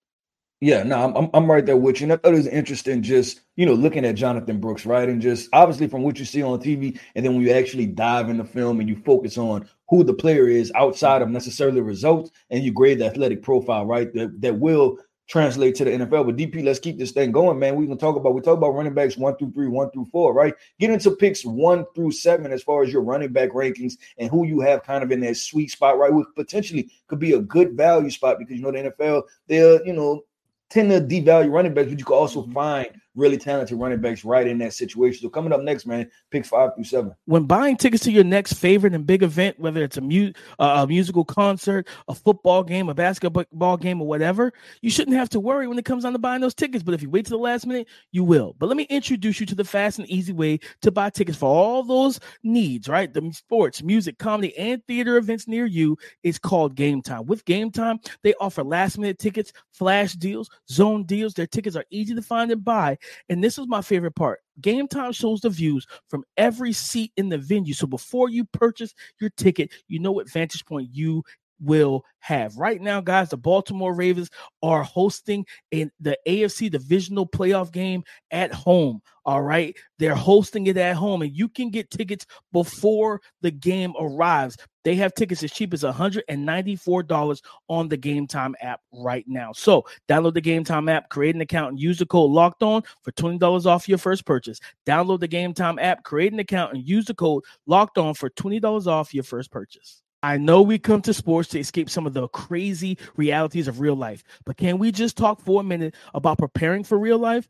Yeah, 0.64 0.84
no, 0.84 1.16
I'm 1.16 1.30
I'm 1.34 1.50
right 1.50 1.66
there 1.66 1.76
with 1.76 2.02
you. 2.02 2.06
And 2.06 2.14
I 2.14 2.18
thought 2.18 2.34
it 2.34 2.38
was 2.38 2.48
interesting, 2.48 3.02
just 3.02 3.42
you 3.56 3.66
know, 3.66 3.74
looking 3.74 4.06
at 4.06 4.16
Jonathan 4.16 4.60
Brooks, 4.60 4.86
right, 4.86 5.10
and 5.10 5.20
just 5.22 5.50
obviously 5.54 5.88
from 5.88 6.04
what 6.04 6.20
you 6.20 6.26
see 6.26 6.44
on 6.44 6.60
TV, 6.60 7.00
and 7.16 7.26
then 7.26 7.34
when 7.34 7.44
you 7.44 7.52
actually 7.52 7.88
dive 7.88 8.30
in 8.30 8.38
the 8.38 8.46
film 8.46 8.80
and 8.80 8.88
you 8.88 8.96
focus 8.96 9.40
on 9.40 9.68
who 9.90 10.04
the 10.04 10.14
player 10.14 10.48
is 10.48 10.72
outside 10.76 11.24
of 11.24 11.30
necessarily 11.30 11.82
results, 11.82 12.30
and 12.52 12.64
you 12.64 12.72
grade 12.72 13.00
the 13.00 13.06
athletic 13.06 13.42
profile, 13.42 13.88
right, 13.88 14.14
that 14.14 14.40
that 14.42 14.60
will 14.60 14.98
translate 15.32 15.76
to 15.76 15.86
the 15.86 15.92
NFL. 15.92 16.26
But 16.26 16.36
DP, 16.36 16.64
let's 16.64 16.80
keep 16.80 16.98
this 16.98 17.12
thing 17.12 17.32
going, 17.32 17.58
man. 17.58 17.78
We 17.78 17.88
can 17.88 17.98
talk 17.98 18.18
about 18.18 18.36
we 18.36 18.42
talk 18.42 18.58
about 18.58 18.76
running 18.76 18.94
backs 18.94 19.16
one 19.16 19.38
through 19.38 19.54
three, 19.54 19.70
one 19.70 19.90
through 19.92 20.08
four, 20.12 20.34
right? 20.34 20.54
Get 20.78 20.92
into 20.92 21.12
picks 21.12 21.46
one 21.46 21.86
through 21.96 22.12
seven 22.12 22.52
as 22.52 22.62
far 22.62 22.84
as 22.84 22.92
your 22.92 23.02
running 23.02 23.32
back 23.32 23.52
rankings 23.52 23.94
and 24.18 24.30
who 24.30 24.46
you 24.46 24.60
have 24.60 24.84
kind 24.84 25.04
of 25.04 25.12
in 25.12 25.22
that 25.22 25.38
sweet 25.38 25.72
spot, 25.72 25.98
right? 25.98 26.14
Which 26.14 26.28
potentially 26.36 26.92
could 27.08 27.20
be 27.20 27.32
a 27.32 27.40
good 27.40 27.78
value 27.78 28.10
spot 28.10 28.40
because 28.40 28.58
you 28.58 28.62
know 28.62 28.72
the 28.72 28.92
NFL, 28.92 29.24
they're 29.48 29.86
you 29.86 29.94
know 29.94 30.24
tend 30.70 30.92
to 30.92 31.00
devalue 31.00 31.52
running 31.52 31.74
backs, 31.74 31.90
but 31.90 32.00
you 32.00 32.06
can 32.06 32.16
also 32.16 32.42
mm-hmm. 32.42 32.54
find 32.54 33.01
really 33.16 33.38
talented 33.38 33.78
running 33.80 34.00
backs 34.00 34.24
right 34.24 34.48
in 34.48 34.58
that 34.60 34.74
situation. 34.74 35.22
So 35.22 35.30
coming 35.30 35.52
up 35.52 35.62
next, 35.62 35.86
man, 35.86 36.10
picks 36.30 36.50
five 36.50 36.74
through 36.76 36.86
seven. 36.86 37.14
When 37.26 37.44
buying 37.44 37.78
tickets 37.78 38.04
to 38.06 38.12
your 38.12 38.24
next 38.24 38.54
favorite 38.54 38.94
and 38.94 39.06
big 39.06 39.24
event, 39.24 39.60
whether 39.60 39.84
it's 39.84 39.98
a, 39.98 40.02
mu- 40.02 40.32
uh, 40.60 40.84
a 40.84 40.88
musical 40.88 41.26
concert, 41.26 41.88
a 42.08 42.16
football 42.16 42.64
game, 42.64 42.90
a 42.90 42.94
basketball 42.94 43.78
game, 43.78 44.02
or 44.02 44.08
whatever, 44.08 44.54
you 44.82 44.90
shouldn't 44.90 45.18
have 45.18 45.30
to 45.30 45.40
worry 45.40 45.68
when 45.68 45.78
it 45.78 45.86
comes 45.86 46.04
down 46.04 46.14
to 46.14 46.20
buying 46.20 46.42
those 46.42 46.54
tickets. 46.54 46.84
But 46.84 46.94
if 46.94 47.02
you 47.02 47.10
wait 47.10 47.26
to 47.26 47.32
the 47.32 47.38
last 47.38 47.68
minute, 47.68 47.88
you 48.12 48.24
will. 48.24 48.56
But 48.58 48.68
let 48.68 48.78
me 48.78 48.84
introduce 48.84 49.40
you 49.40 49.46
to 49.48 49.56
the 49.56 49.66
fast 49.66 50.00
and 50.00 50.08
easy 50.10 50.34
way 50.34 50.60
to 50.82 50.92
buy 50.92 51.10
tickets 51.10 51.38
for 51.38 51.50
all 51.50 51.84
those 51.84 52.20
needs, 52.44 52.88
right? 52.88 53.14
The 53.14 53.32
sports, 53.34 53.84
music, 53.84 54.18
comedy, 54.18 54.58
and 54.58 54.86
theater 54.88 55.18
events 55.18 55.48
near 55.48 55.66
you 55.66 55.98
is 56.24 56.40
called 56.40 56.76
Gametime. 56.76 57.26
With 57.26 57.46
Gametime, 57.46 58.00
they 58.24 58.34
offer 58.40 58.64
last 58.64 58.98
minute 58.98 59.20
tickets, 59.20 59.52
flash 59.72 60.14
deals, 60.14 60.50
zone 60.70 61.04
deals. 61.04 61.34
Their 61.34 61.48
tickets 61.48 61.76
are 61.76 61.86
easy 61.90 62.16
to 62.16 62.22
find 62.22 62.52
and 62.52 62.64
buy 62.64 62.98
and 63.30 63.44
this 63.44 63.58
is 63.58 63.68
my 63.68 63.82
favorite 63.82 64.16
part. 64.16 64.40
Gametime 64.62 65.14
shows 65.16 65.42
the 65.42 65.50
views 65.50 65.88
from 66.08 66.24
every 66.38 66.74
seat 66.74 67.12
in 67.18 67.30
the 67.30 67.38
venue. 67.38 67.74
So 67.74 67.88
before 67.88 68.30
you 68.30 68.46
purchase 68.46 68.94
your 69.20 69.30
ticket, 69.32 69.72
you 69.88 70.00
know 70.00 70.12
what 70.12 70.30
vantage 70.30 70.66
point 70.66 70.90
you 70.92 71.24
will 71.62 72.04
have. 72.20 72.56
Right 72.58 72.82
now, 72.82 73.02
guys, 73.02 73.30
the 73.30 73.38
Baltimore 73.38 73.94
Ravens 73.94 74.30
are 74.62 74.84
hosting 74.84 75.46
in 75.72 75.92
the 76.00 76.18
AFC 76.28 76.70
divisional 76.70 77.28
playoff 77.28 77.72
game 77.72 78.04
at 78.32 78.54
home. 78.54 79.02
All 79.24 79.42
right. 79.42 79.76
They're 80.00 80.16
hosting 80.16 80.68
it 80.68 80.78
at 80.78 80.96
home, 80.96 81.22
and 81.22 81.36
you 81.36 81.48
can 81.48 81.70
get 81.70 81.92
tickets 81.92 82.26
before 82.52 83.22
the 83.42 83.52
game 83.52 83.94
arrives. 84.00 84.58
They 84.84 84.96
have 84.96 85.14
tickets 85.14 85.44
as 85.44 85.52
cheap 85.52 85.74
as 85.74 85.84
$194 85.84 87.42
on 87.70 87.88
the 87.88 87.98
Gametime 87.98 88.54
app 88.62 88.82
right 88.92 89.26
now. 89.28 89.52
So 89.54 89.86
download 90.10 90.34
the 90.34 90.42
Gametime 90.42 90.90
app, 90.90 91.10
create 91.10 91.36
an 91.36 91.42
account, 91.42 91.72
and 91.72 91.80
use 91.80 92.00
the 92.00 92.06
code 92.08 92.32
locked 92.32 92.64
on 92.64 92.82
for 93.04 93.12
$20 93.12 93.66
off 93.68 93.88
your 93.88 94.00
first 94.00 94.26
purchase. 94.26 94.60
Download 94.88 95.20
the 95.20 95.28
Gametime 95.28 95.80
app, 95.80 96.04
create 96.04 96.34
an 96.34 96.40
account, 96.40 96.74
and 96.74 96.88
use 96.88 97.06
the 97.06 97.14
code 97.14 97.44
locked 97.68 98.00
on 98.00 98.16
for 98.16 98.32
$20 98.32 98.88
off 98.88 99.14
your 99.14 99.24
first 99.24 99.52
purchase. 99.52 100.02
I 100.24 100.38
know 100.38 100.62
we 100.62 100.78
come 100.78 101.02
to 101.04 101.14
sports 101.14 101.50
to 101.50 101.60
escape 101.60 101.90
some 101.90 102.06
of 102.06 102.14
the 102.14 102.28
crazy 102.28 102.98
realities 103.16 103.68
of 103.68 103.80
real 103.80 103.96
life, 103.96 104.24
but 104.46 104.58
can 104.58 104.78
we 104.78 104.92
just 104.92 105.18
talk 105.18 105.42
for 105.42 105.62
a 105.62 105.64
minute 105.64 105.96
about 106.14 106.38
preparing 106.38 106.84
for 106.84 106.98
real 106.98 107.18
life? 107.18 107.50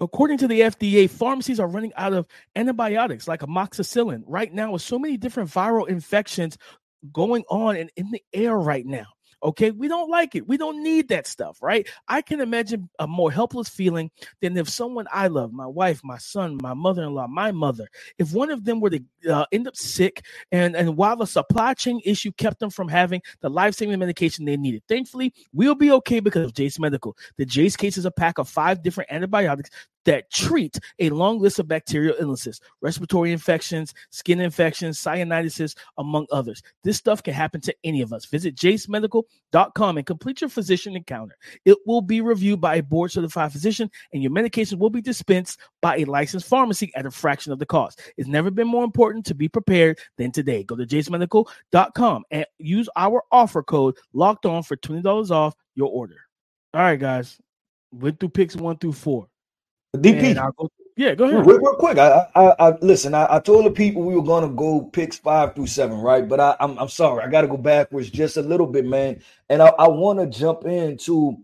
According 0.00 0.38
to 0.38 0.48
the 0.48 0.60
FDA, 0.60 1.10
pharmacies 1.10 1.60
are 1.60 1.66
running 1.66 1.92
out 1.96 2.12
of 2.12 2.26
antibiotics 2.56 3.28
like 3.28 3.40
amoxicillin 3.40 4.22
right 4.26 4.52
now 4.52 4.72
with 4.72 4.82
so 4.82 4.98
many 4.98 5.16
different 5.16 5.50
viral 5.50 5.88
infections 5.88 6.56
going 7.12 7.44
on 7.50 7.76
and 7.76 7.90
in 7.96 8.10
the 8.10 8.22
air 8.32 8.56
right 8.56 8.86
now. 8.86 9.06
Okay, 9.42 9.70
we 9.70 9.88
don't 9.88 10.10
like 10.10 10.34
it. 10.34 10.46
We 10.46 10.56
don't 10.56 10.82
need 10.82 11.08
that 11.08 11.26
stuff, 11.26 11.58
right? 11.62 11.88
I 12.08 12.20
can 12.22 12.40
imagine 12.40 12.90
a 12.98 13.06
more 13.06 13.32
helpless 13.32 13.68
feeling 13.68 14.10
than 14.40 14.56
if 14.56 14.68
someone 14.68 15.06
I 15.12 15.28
love, 15.28 15.52
my 15.52 15.66
wife, 15.66 16.00
my 16.04 16.18
son, 16.18 16.58
my 16.60 16.74
mother 16.74 17.04
in 17.04 17.14
law, 17.14 17.26
my 17.26 17.50
mother, 17.52 17.88
if 18.18 18.32
one 18.32 18.50
of 18.50 18.64
them 18.64 18.80
were 18.80 18.90
to 18.90 19.02
uh, 19.28 19.46
end 19.52 19.66
up 19.66 19.76
sick, 19.76 20.24
and, 20.52 20.76
and 20.76 20.96
while 20.96 21.16
the 21.16 21.26
supply 21.26 21.74
chain 21.74 22.00
issue 22.04 22.32
kept 22.32 22.60
them 22.60 22.70
from 22.70 22.88
having 22.88 23.22
the 23.40 23.48
life 23.48 23.74
saving 23.74 23.98
medication 23.98 24.44
they 24.44 24.56
needed. 24.56 24.82
Thankfully, 24.88 25.32
we'll 25.52 25.74
be 25.74 25.90
okay 25.92 26.20
because 26.20 26.44
of 26.44 26.54
Jase 26.54 26.78
Medical. 26.78 27.16
The 27.36 27.46
Jase 27.46 27.76
case 27.76 27.96
is 27.96 28.04
a 28.04 28.10
pack 28.10 28.38
of 28.38 28.48
five 28.48 28.82
different 28.82 29.10
antibiotics 29.10 29.70
that 30.04 30.30
treat 30.30 30.78
a 30.98 31.10
long 31.10 31.38
list 31.40 31.58
of 31.58 31.68
bacterial 31.68 32.16
illnesses, 32.18 32.60
respiratory 32.80 33.32
infections, 33.32 33.94
skin 34.10 34.40
infections, 34.40 34.98
sinusitis, 34.98 35.76
among 35.98 36.26
others. 36.32 36.62
This 36.84 36.96
stuff 36.96 37.22
can 37.22 37.34
happen 37.34 37.60
to 37.62 37.74
any 37.84 38.00
of 38.00 38.12
us. 38.12 38.24
Visit 38.24 38.56
jasemedical.com 38.56 39.96
and 39.96 40.06
complete 40.06 40.40
your 40.40 40.50
physician 40.50 40.96
encounter. 40.96 41.36
It 41.64 41.78
will 41.86 42.02
be 42.02 42.20
reviewed 42.20 42.60
by 42.60 42.76
a 42.76 42.82
board 42.82 43.12
certified 43.12 43.52
physician, 43.52 43.90
and 44.12 44.22
your 44.22 44.32
medication 44.32 44.78
will 44.78 44.90
be 44.90 45.02
dispensed 45.02 45.58
by 45.80 45.98
a 45.98 46.04
licensed 46.04 46.46
pharmacy 46.46 46.92
at 46.94 47.06
a 47.06 47.10
fraction 47.10 47.52
of 47.52 47.58
the 47.58 47.66
cost. 47.66 48.00
It's 48.16 48.28
never 48.28 48.50
been 48.50 48.68
more 48.68 48.84
important 48.84 49.26
to 49.26 49.34
be 49.34 49.48
prepared 49.48 49.98
than 50.16 50.32
today. 50.32 50.64
Go 50.64 50.76
to 50.76 50.86
jasemedical.com 50.86 52.24
and 52.30 52.46
use 52.58 52.88
our 52.96 53.22
offer 53.30 53.62
code 53.62 53.96
locked 54.12 54.46
on 54.46 54.62
for 54.62 54.76
$20 54.76 55.30
off 55.30 55.54
your 55.74 55.88
order. 55.88 56.16
All 56.74 56.82
right, 56.82 56.98
guys. 56.98 57.38
Went 57.92 58.20
through 58.20 58.28
picks 58.28 58.54
one 58.54 58.78
through 58.78 58.92
four. 58.92 59.29
DP. 59.96 60.34
Go, 60.56 60.70
yeah, 60.96 61.14
go 61.14 61.24
ahead. 61.24 61.46
Real, 61.46 61.58
real 61.58 61.74
quick, 61.76 61.98
I, 61.98 62.26
I, 62.34 62.54
I 62.58 62.78
listen. 62.80 63.14
I, 63.14 63.36
I, 63.36 63.40
told 63.40 63.64
the 63.64 63.70
people 63.70 64.02
we 64.02 64.14
were 64.14 64.40
to 64.42 64.48
go 64.48 64.82
picks 64.82 65.18
five 65.18 65.54
through 65.54 65.66
seven, 65.66 65.98
right? 65.98 66.28
But 66.28 66.40
I, 66.40 66.50
am 66.60 66.72
I'm, 66.72 66.78
I'm 66.78 66.88
sorry, 66.88 67.24
I 67.24 67.28
got 67.28 67.40
to 67.40 67.48
go 67.48 67.56
backwards 67.56 68.10
just 68.10 68.36
a 68.36 68.42
little 68.42 68.66
bit, 68.66 68.84
man. 68.84 69.22
And 69.48 69.62
I, 69.62 69.68
I 69.78 69.88
want 69.88 70.18
to 70.18 70.26
jump 70.26 70.64
into 70.64 71.38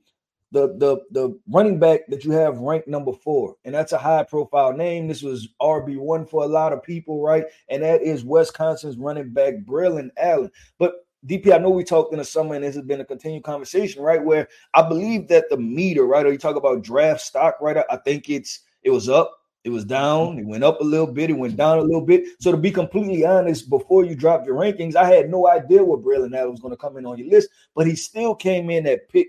the 0.53 0.69
the 0.77 0.99
the 1.11 1.41
running 1.49 1.79
back 1.79 2.01
that 2.09 2.25
you 2.25 2.33
have 2.33 2.59
ranked 2.59 2.87
number 2.87 3.13
four, 3.13 3.57
and 3.65 3.75
that's 3.75 3.93
a 3.93 3.99
high 3.99 4.25
profile 4.25 4.73
name. 4.73 5.09
This 5.09 5.23
was 5.23 5.49
RB 5.61 5.99
one 5.99 6.27
for 6.27 6.45
a 6.45 6.49
lot 6.49 6.73
of 6.73 6.83
people, 6.83 7.23
right? 7.23 7.45
And 7.71 7.83
that 7.83 8.03
is 8.03 8.25
Wisconsin's 8.25 8.97
running 8.97 9.31
back 9.31 9.55
Braelon 9.65 10.11
Allen. 10.19 10.51
But 10.79 11.06
DP, 11.27 11.53
I 11.53 11.59
know 11.59 11.71
we 11.71 11.85
talked 11.85 12.13
in 12.13 12.19
the 12.19 12.25
summer, 12.25 12.55
and 12.55 12.65
this 12.65 12.77
has 12.77 12.85
been 12.85 13.01
a 13.01 13.05
continued 13.05 13.43
conversation, 13.43 14.03
right? 14.03 14.23
Where 14.23 14.49
I 14.75 14.83
believe 14.87 15.29
that 15.29 15.51
the 15.51 15.57
meter, 15.57 16.07
right, 16.07 16.25
or 16.25 16.33
you 16.33 16.39
talk 16.39 16.57
about 16.57 16.83
draft 16.83 17.21
stock, 17.21 17.57
right? 17.61 17.85
I 17.91 17.97
think 17.97 18.31
it's 18.31 18.61
it 18.83 18.91
was 18.91 19.09
up, 19.09 19.37
it 19.65 19.71
was 19.71 19.85
down, 19.85 20.39
it 20.39 20.47
went 20.47 20.63
up 20.63 20.81
a 20.81 20.85
little 20.85 21.09
bit, 21.09 21.31
it 21.31 21.35
went 21.35 21.57
down 21.57 21.79
a 21.79 21.83
little 21.83 22.05
bit. 22.05 22.25
So 22.41 22.53
to 22.53 22.57
be 22.57 22.71
completely 22.71 23.27
honest, 23.27 23.69
before 23.69 24.05
you 24.05 24.15
dropped 24.15 24.47
your 24.47 24.55
rankings, 24.55 24.95
I 24.95 25.13
had 25.13 25.29
no 25.29 25.49
idea 25.49 25.83
what 25.83 26.03
Braelon 26.03 26.37
Allen 26.37 26.53
was 26.53 26.61
going 26.61 26.73
to 26.73 26.79
come 26.79 26.97
in 26.97 27.05
on 27.05 27.19
your 27.19 27.29
list, 27.29 27.49
but 27.75 27.87
he 27.87 27.97
still 27.97 28.35
came 28.35 28.71
in 28.71 28.87
at 28.87 29.09
pick 29.09 29.27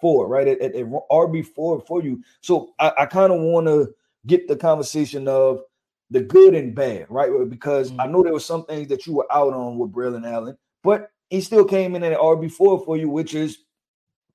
four, 0.00 0.28
right? 0.28 0.46
At, 0.46 0.60
at, 0.60 0.76
at 0.76 0.86
RB 0.86 1.44
four 1.44 1.80
for 1.80 2.02
you. 2.02 2.22
So 2.40 2.72
I, 2.78 2.92
I 2.98 3.06
kind 3.06 3.32
of 3.32 3.40
want 3.40 3.66
to 3.66 3.92
get 4.26 4.46
the 4.46 4.56
conversation 4.56 5.26
of 5.26 5.62
the 6.10 6.20
good 6.20 6.54
and 6.54 6.74
bad, 6.74 7.06
right? 7.08 7.30
Because 7.48 7.90
mm-hmm. 7.90 8.00
I 8.00 8.06
know 8.06 8.22
there 8.22 8.32
were 8.32 8.40
some 8.40 8.64
things 8.66 8.88
that 8.88 9.06
you 9.06 9.14
were 9.14 9.32
out 9.32 9.52
on 9.52 9.78
with 9.78 9.92
Braelon 9.92 10.30
Allen, 10.30 10.56
but 10.84 11.10
he 11.30 11.40
still 11.40 11.64
came 11.64 11.94
in 11.94 12.02
at 12.02 12.18
RB4 12.18 12.84
for 12.84 12.96
you, 12.96 13.08
which 13.08 13.34
is 13.34 13.58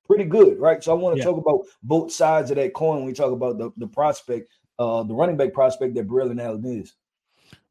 pretty 0.06 0.24
good, 0.24 0.58
right? 0.58 0.82
So 0.82 0.92
I 0.92 0.94
want 0.94 1.16
to 1.16 1.18
yeah. 1.18 1.26
talk 1.26 1.38
about 1.38 1.66
both 1.82 2.10
sides 2.10 2.50
of 2.50 2.56
that 2.56 2.72
coin 2.72 2.96
when 2.98 3.06
we 3.06 3.12
talk 3.12 3.32
about 3.32 3.58
the, 3.58 3.70
the 3.76 3.86
prospect, 3.86 4.48
uh, 4.78 5.02
the 5.02 5.14
running 5.14 5.36
back 5.36 5.52
prospect 5.52 5.94
that 5.94 6.08
Braelon 6.08 6.42
Allen 6.42 6.64
is. 6.64 6.94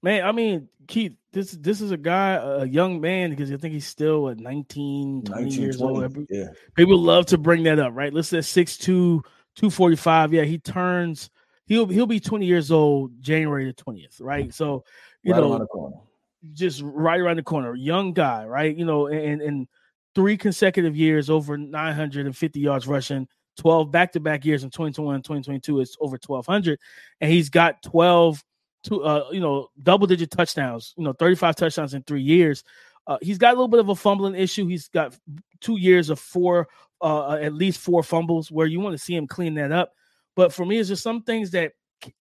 Man, 0.01 0.23
I 0.23 0.31
mean, 0.31 0.69
Keith, 0.87 1.15
this 1.33 1.51
this 1.51 1.81
is 1.81 1.91
a 1.91 1.97
guy, 1.97 2.33
a 2.35 2.65
young 2.65 3.01
man, 3.01 3.31
because 3.31 3.51
I 3.51 3.57
think 3.57 3.73
he's 3.73 3.87
still 3.87 4.29
at 4.29 4.39
19, 4.39 5.23
20 5.23 5.43
19, 5.43 5.61
years 5.61 5.77
20, 5.77 5.95
old. 5.95 6.27
Yeah. 6.29 6.49
People 6.75 6.99
love 6.99 7.25
to 7.27 7.37
bring 7.37 7.63
that 7.63 7.79
up, 7.79 7.93
right? 7.95 8.13
Let's 8.13 8.27
say 8.27 8.37
6'2, 8.37 8.85
245. 8.85 10.33
Yeah, 10.33 10.43
he 10.43 10.59
turns, 10.59 11.31
he'll 11.65 11.87
he'll 11.87 12.05
be 12.05 12.19
20 12.19 12.45
years 12.45 12.71
old 12.71 13.19
January 13.19 13.65
the 13.65 13.73
20th, 13.73 14.21
right? 14.21 14.53
So, 14.53 14.85
you 15.23 15.33
right 15.33 15.41
know, 15.41 16.04
just 16.53 16.81
right 16.83 17.19
around 17.19 17.37
the 17.37 17.43
corner, 17.43 17.75
young 17.75 18.13
guy, 18.13 18.45
right? 18.45 18.75
You 18.75 18.85
know, 18.85 19.07
and 19.07 19.41
and 19.41 19.67
three 20.15 20.37
consecutive 20.37 20.95
years 20.95 21.29
over 21.29 21.57
950 21.57 22.59
yards 22.59 22.87
rushing, 22.87 23.27
12 23.57 23.91
back-to-back 23.91 24.45
years 24.45 24.63
in 24.63 24.69
2021 24.69 25.21
2022 25.21 25.79
is 25.79 25.97
over 25.99 26.17
1200 26.25 26.79
and 27.21 27.31
he's 27.31 27.49
got 27.49 27.81
12 27.83 28.43
to 28.83 29.03
uh 29.03 29.27
you 29.31 29.39
know 29.39 29.69
double 29.81 30.05
digit 30.07 30.29
touchdowns 30.29 30.93
you 30.97 31.03
know 31.03 31.13
35 31.13 31.55
touchdowns 31.55 31.93
in 31.93 32.03
three 32.03 32.21
years. 32.21 32.63
Uh, 33.07 33.19
he's 33.21 33.37
got 33.37 33.49
a 33.49 33.53
little 33.53 33.67
bit 33.67 33.79
of 33.79 33.89
a 33.89 33.95
fumbling 33.95 34.33
issue. 34.33 34.65
He's 34.65 34.87
got 34.87 35.15
two 35.61 35.77
years 35.77 36.09
of 36.09 36.19
four 36.19 36.67
uh 37.01 37.33
at 37.33 37.53
least 37.53 37.79
four 37.79 38.03
fumbles 38.03 38.51
where 38.51 38.67
you 38.67 38.79
want 38.79 38.93
to 38.93 39.03
see 39.03 39.15
him 39.15 39.27
clean 39.27 39.55
that 39.55 39.71
up. 39.71 39.93
But 40.35 40.53
for 40.53 40.65
me 40.65 40.77
it's 40.77 40.89
just 40.89 41.03
some 41.03 41.23
things 41.23 41.51
that 41.51 41.73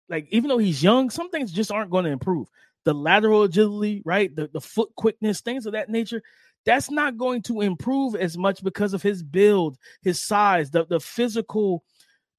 like 0.09 0.27
even 0.29 0.49
though 0.49 0.57
he's 0.57 0.83
young 0.83 1.09
some 1.09 1.29
things 1.29 1.51
just 1.51 1.71
aren't 1.71 1.91
going 1.91 2.05
to 2.05 2.11
improve 2.11 2.47
the 2.85 2.93
lateral 2.93 3.43
agility, 3.43 4.01
right? 4.05 4.33
The, 4.33 4.49
the 4.53 4.61
foot 4.61 4.89
quickness, 4.95 5.41
things 5.41 5.65
of 5.65 5.73
that 5.73 5.89
nature. 5.89 6.21
That's 6.65 6.89
not 6.89 7.17
going 7.17 7.41
to 7.43 7.61
improve 7.61 8.15
as 8.15 8.37
much 8.37 8.63
because 8.63 8.93
of 8.93 9.03
his 9.03 9.21
build, 9.21 9.77
his 10.01 10.23
size, 10.23 10.71
the, 10.71 10.85
the 10.85 10.99
physical 10.99 11.83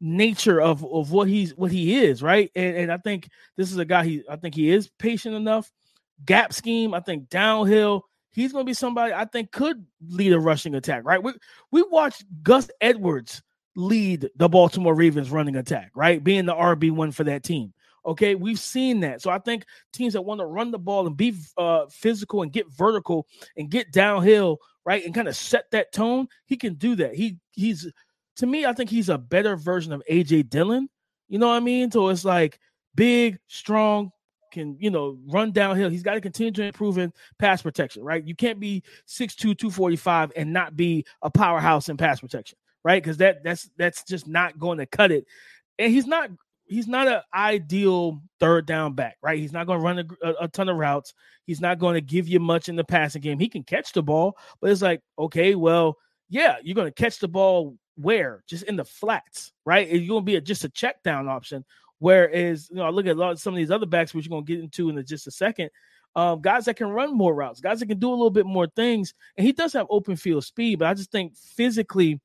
nature 0.01 0.61
of, 0.61 0.85
of 0.85 1.11
what 1.11 1.29
he's 1.29 1.55
what 1.57 1.71
he 1.71 2.03
is, 2.03 2.23
right? 2.23 2.51
And, 2.55 2.77
and 2.77 2.93
I 2.93 2.99
think 2.99 3.29
this 3.57 3.71
is 3.71 3.79
a 3.79 3.85
guy 3.85 4.05
he 4.05 4.25
I 4.29 4.37
think 4.37 4.55
he 4.55 4.71
is 4.71 4.91
patient 4.99 5.35
enough. 5.35 5.71
Gap 6.25 6.53
scheme, 6.53 6.95
I 6.95 7.01
think 7.01 7.29
downhill, 7.29 8.05
he's 8.33 8.53
going 8.53 8.65
to 8.65 8.71
be 8.71 8.75
somebody 8.75 9.13
I 9.13 9.27
think 9.27 9.53
could 9.53 9.87
lead 10.09 10.33
a 10.33 10.41
rushing 10.41 10.75
attack, 10.75 11.05
right? 11.05 11.23
We 11.23 11.33
we 11.71 11.83
watched 11.83 12.25
Gus 12.43 12.71
Edwards 12.81 13.43
lead 13.75 14.29
the 14.37 14.49
Baltimore 14.49 14.95
Ravens 14.95 15.31
running 15.31 15.57
attack, 15.57 15.93
right? 15.95 16.23
Being 16.23 16.47
the 16.47 16.55
RB 16.55 16.91
one 16.91 17.13
for 17.13 17.25
that 17.25 17.43
team. 17.43 17.73
Okay, 18.07 18.37
we've 18.37 18.61
seen 18.61 19.01
that. 19.01 19.21
So 19.21 19.31
I 19.31 19.39
think 19.39 19.65
teams 19.93 20.13
that 20.13 20.23
want 20.23 20.41
to 20.41 20.47
run 20.47 20.71
the 20.71 20.79
ball 20.79 21.07
and 21.07 21.17
be 21.17 21.35
uh, 21.59 21.87
physical 21.91 22.43
and 22.43 22.53
get 22.53 22.71
vertical 22.71 23.27
and 23.57 23.69
get 23.69 23.93
downhill, 23.93 24.59
right, 24.85 25.05
and 25.05 25.15
kind 25.15 25.27
of 25.27 25.37
set 25.37 25.71
that 25.73 25.93
tone, 25.93 26.29
he 26.47 26.57
can 26.57 26.75
do 26.75 26.95
that. 26.97 27.15
He 27.15 27.39
he's 27.53 27.91
to 28.37 28.47
me, 28.47 28.65
I 28.65 28.73
think 28.73 28.91
he's 28.91 29.09
a 29.09 29.19
better 29.19 29.57
version 29.57 29.93
of 29.93 30.03
AJ 30.11 30.51
Dillon. 30.51 30.89
You 31.29 31.39
know 31.39 31.49
what 31.49 31.55
I 31.55 31.61
mean? 31.61 31.91
So 31.91 32.09
it's 32.09 32.25
like 32.25 32.61
big, 32.95 33.39
strong, 33.49 34.13
can 34.53 34.77
you 34.81 34.91
know 34.91 35.19
run 35.27 35.53
downhill. 35.53 35.91
He's 35.91 36.03
got 36.03 36.15
to 36.15 36.21
continue 36.21 36.53
to 36.53 36.65
improve 36.65 36.99
in 36.99 37.13
pass 37.39 37.61
protection, 37.61 38.03
right? 38.03 38.25
You 38.25 38.35
can't 38.35 38.61
be 38.61 38.83
6'2, 39.09 39.37
245 39.37 40.33
and 40.37 40.53
not 40.53 40.77
be 40.77 41.05
a 41.23 41.31
powerhouse 41.31 41.89
in 41.89 41.97
pass 41.97 42.21
protection, 42.21 42.57
right? 42.85 43.03
Because 43.03 43.19
that 43.19 43.43
that's 43.45 43.69
that's 43.77 44.05
just 44.05 44.27
not 44.27 44.59
going 44.59 44.79
to 44.79 44.87
cut 44.87 45.13
it. 45.13 45.27
And 45.79 45.93
he's 45.93 46.07
not 46.07 46.31
he's 46.67 46.89
not 46.89 47.09
an 47.09 47.21
ideal 47.33 48.23
third 48.41 48.67
down 48.67 48.95
back, 48.95 49.17
right? 49.23 49.39
He's 49.39 49.53
not 49.53 49.67
going 49.67 49.79
to 49.79 49.85
run 49.85 49.99
a, 50.23 50.45
a, 50.45 50.49
ton 50.49 50.69
of 50.69 50.77
routes. 50.77 51.15
He's 51.47 51.61
not 51.61 51.79
going 51.79 51.95
to 51.95 52.01
give 52.01 52.29
you 52.29 52.41
much 52.41 52.69
in 52.69 52.77
the 52.77 52.85
passing 52.85 53.23
game. 53.23 53.39
He 53.39 53.49
can 53.49 53.63
catch 53.63 53.93
the 53.93 54.03
ball, 54.03 54.37
but 54.61 54.71
it's 54.71 54.83
like, 54.83 55.01
okay, 55.19 55.55
well, 55.55 55.97
yeah, 56.29 56.57
you're 56.63 56.75
going 56.75 56.93
to 56.93 57.03
catch 57.03 57.19
the 57.19 57.29
ball 57.29 57.77
where? 57.95 58.43
Just 58.49 58.65
in 58.65 58.77
the 58.77 58.85
flats, 58.85 59.53
right? 59.65 59.89
You're 59.89 60.09
going 60.09 60.23
to 60.23 60.27
be 60.27 60.37
a, 60.37 60.41
just 60.41 60.65
a 60.65 60.69
check 60.69 61.03
down 61.03 61.29
option. 61.29 61.65
Whereas, 61.99 62.69
you 62.71 62.77
know, 62.77 62.85
I 62.85 62.91
look 62.91 63.07
at 63.07 63.17
a 63.17 63.19
lot 63.19 63.33
of 63.33 63.41
some 63.41 63.55
of 63.55 63.59
these 63.59 63.71
other 63.71 63.87
backs, 63.87 64.13
which 64.13 64.27
you're 64.27 64.31
going 64.31 64.45
to 64.45 64.53
get 64.53 64.63
into 64.63 64.91
in 64.91 65.07
just 65.07 65.27
a 65.27 65.31
second. 65.31 65.71
Um, 66.15 66.41
guys 66.41 66.65
that 66.65 66.77
can 66.77 66.89
run 66.89 67.15
more 67.15 67.35
routes, 67.35 67.61
guys 67.61 67.81
that 67.81 67.87
can 67.87 67.99
do 67.99 68.09
a 68.09 68.11
little 68.11 68.31
bit 68.31 68.47
more 68.47 68.67
things. 68.75 69.15
And 69.37 69.47
he 69.47 69.53
does 69.53 69.75
have 69.75 69.87
open 69.91 70.17
field 70.17 70.45
speed, 70.45 70.79
but 70.79 70.89
I 70.89 70.95
just 70.95 71.11
think 71.11 71.37
physically, 71.37 72.21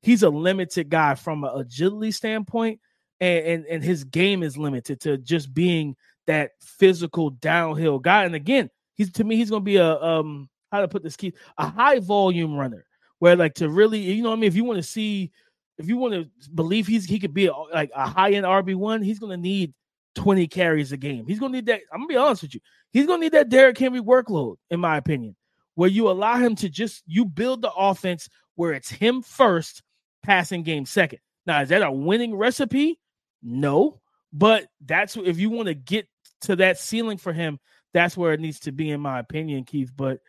he's 0.00 0.22
a 0.22 0.30
limited 0.30 0.88
guy 0.88 1.16
from 1.16 1.44
an 1.44 1.50
agility 1.54 2.12
standpoint 2.12 2.80
and, 3.22 3.46
and 3.46 3.66
and 3.66 3.84
his 3.84 4.04
game 4.04 4.42
is 4.42 4.58
limited 4.58 5.00
to 5.00 5.16
just 5.16 5.54
being 5.54 5.96
that 6.26 6.52
physical 6.60 7.30
downhill 7.30 7.98
guy. 7.98 8.24
And 8.24 8.34
again, 8.34 8.68
he's 8.94 9.12
to 9.12 9.24
me, 9.24 9.36
he's 9.36 9.50
gonna 9.50 9.60
be 9.62 9.76
a 9.76 10.00
um 10.02 10.48
how 10.70 10.80
to 10.80 10.88
put 10.88 11.02
this 11.02 11.16
key 11.16 11.32
a 11.58 11.68
high 11.68 12.00
volume 12.00 12.54
runner 12.56 12.84
where 13.18 13.36
like 13.36 13.54
to 13.54 13.68
really 13.68 14.00
you 14.00 14.22
know 14.22 14.30
what 14.30 14.36
I 14.36 14.40
mean 14.40 14.48
if 14.48 14.56
you 14.56 14.64
want 14.64 14.78
to 14.78 14.82
see 14.82 15.30
if 15.78 15.86
you 15.86 15.96
want 15.96 16.14
to 16.14 16.28
believe 16.54 16.86
he's 16.86 17.04
he 17.04 17.18
could 17.18 17.34
be 17.34 17.46
a, 17.46 17.52
like 17.72 17.90
a 17.94 18.08
high 18.08 18.32
end 18.32 18.44
RB 18.44 18.74
one 18.74 19.02
he's 19.02 19.18
going 19.18 19.30
to 19.30 19.36
need 19.36 19.72
20 20.14 20.46
carries 20.46 20.92
a 20.92 20.96
game. 20.96 21.26
He's 21.26 21.38
going 21.38 21.52
to 21.52 21.56
need 21.56 21.66
that. 21.66 21.80
I'm 21.92 22.00
going 22.00 22.08
to 22.08 22.12
be 22.14 22.18
honest 22.18 22.42
with 22.42 22.54
you. 22.54 22.60
He's 22.92 23.06
going 23.06 23.20
to 23.20 23.24
need 23.24 23.32
that 23.32 23.48
Derrick 23.48 23.78
Henry 23.78 24.00
workload, 24.00 24.56
in 24.70 24.80
my 24.80 24.96
opinion, 24.96 25.36
where 25.74 25.88
you 25.88 26.10
allow 26.10 26.36
him 26.36 26.54
to 26.56 26.68
just, 26.68 27.02
you 27.06 27.24
build 27.24 27.62
the 27.62 27.72
offense 27.72 28.28
where 28.54 28.72
it's 28.72 28.90
him 28.90 29.22
first, 29.22 29.82
passing 30.22 30.62
game 30.62 30.84
second. 30.84 31.20
Now, 31.46 31.62
is 31.62 31.70
that 31.70 31.82
a 31.82 31.90
winning 31.90 32.34
recipe? 32.34 32.98
No. 33.42 34.00
But 34.32 34.66
that's 34.84 35.16
if 35.16 35.38
you 35.38 35.50
want 35.50 35.68
to 35.68 35.74
get 35.74 36.08
to 36.42 36.56
that 36.56 36.78
ceiling 36.78 37.18
for 37.18 37.32
him, 37.32 37.58
that's 37.92 38.16
where 38.16 38.32
it 38.32 38.40
needs 38.40 38.60
to 38.60 38.72
be, 38.72 38.90
in 38.90 39.00
my 39.00 39.18
opinion, 39.18 39.64
Keith. 39.64 39.92
But 39.94 40.20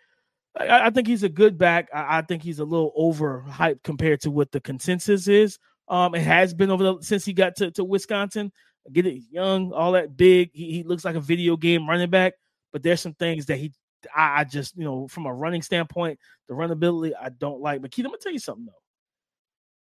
I, 0.58 0.88
I 0.88 0.90
think 0.90 1.08
he's 1.08 1.24
a 1.24 1.30
good 1.30 1.58
back. 1.58 1.90
I, 1.94 2.20
I, 2.20 2.22
think 2.22 2.44
he's 2.44 2.60
a 2.60 2.66
little 2.66 2.92
overhyped 2.98 3.84
compared 3.84 4.22
to 4.22 4.32
what 4.32 4.52
the 4.52 4.60
consensus 4.60 5.28
is. 5.28 5.58
Um, 5.88 6.16
it 6.16 6.22
has 6.22 6.54
been 6.54 6.70
over 6.70 6.84
the, 6.84 6.98
since 7.02 7.24
he 7.24 7.34
got 7.34 7.56
to, 7.58 7.72
to 7.72 7.84
Wisconsin 7.84 8.52
get 8.92 9.06
it 9.06 9.24
young, 9.30 9.72
all 9.72 9.94
that 9.94 10.18
big. 10.18 10.52
He, 10.54 10.72
he 10.72 10.84
looks 10.84 11.06
like 11.06 11.16
a 11.16 11.22
video 11.22 11.56
game 11.56 11.88
running 11.88 12.10
back, 12.10 12.34
but 12.72 12.84
there's 12.84 13.02
some 13.02 13.14
things 13.14 13.46
that 13.46 13.58
he 13.58 13.72
I, 14.14 14.42
I, 14.42 14.44
just, 14.44 14.76
you 14.76 14.84
know, 14.84 15.08
from 15.08 15.26
a 15.26 15.34
running 15.34 15.62
standpoint, 15.62 16.20
the 16.50 16.54
runability 16.54 17.14
I 17.20 17.30
don't 17.30 17.62
like. 17.62 17.82
But 17.82 17.92
Keith, 17.92 18.06
I'm 18.06 18.12
gonna 18.12 18.20
tell 18.22 18.34
you 18.34 18.40
something 18.40 18.66
though. 18.66 18.74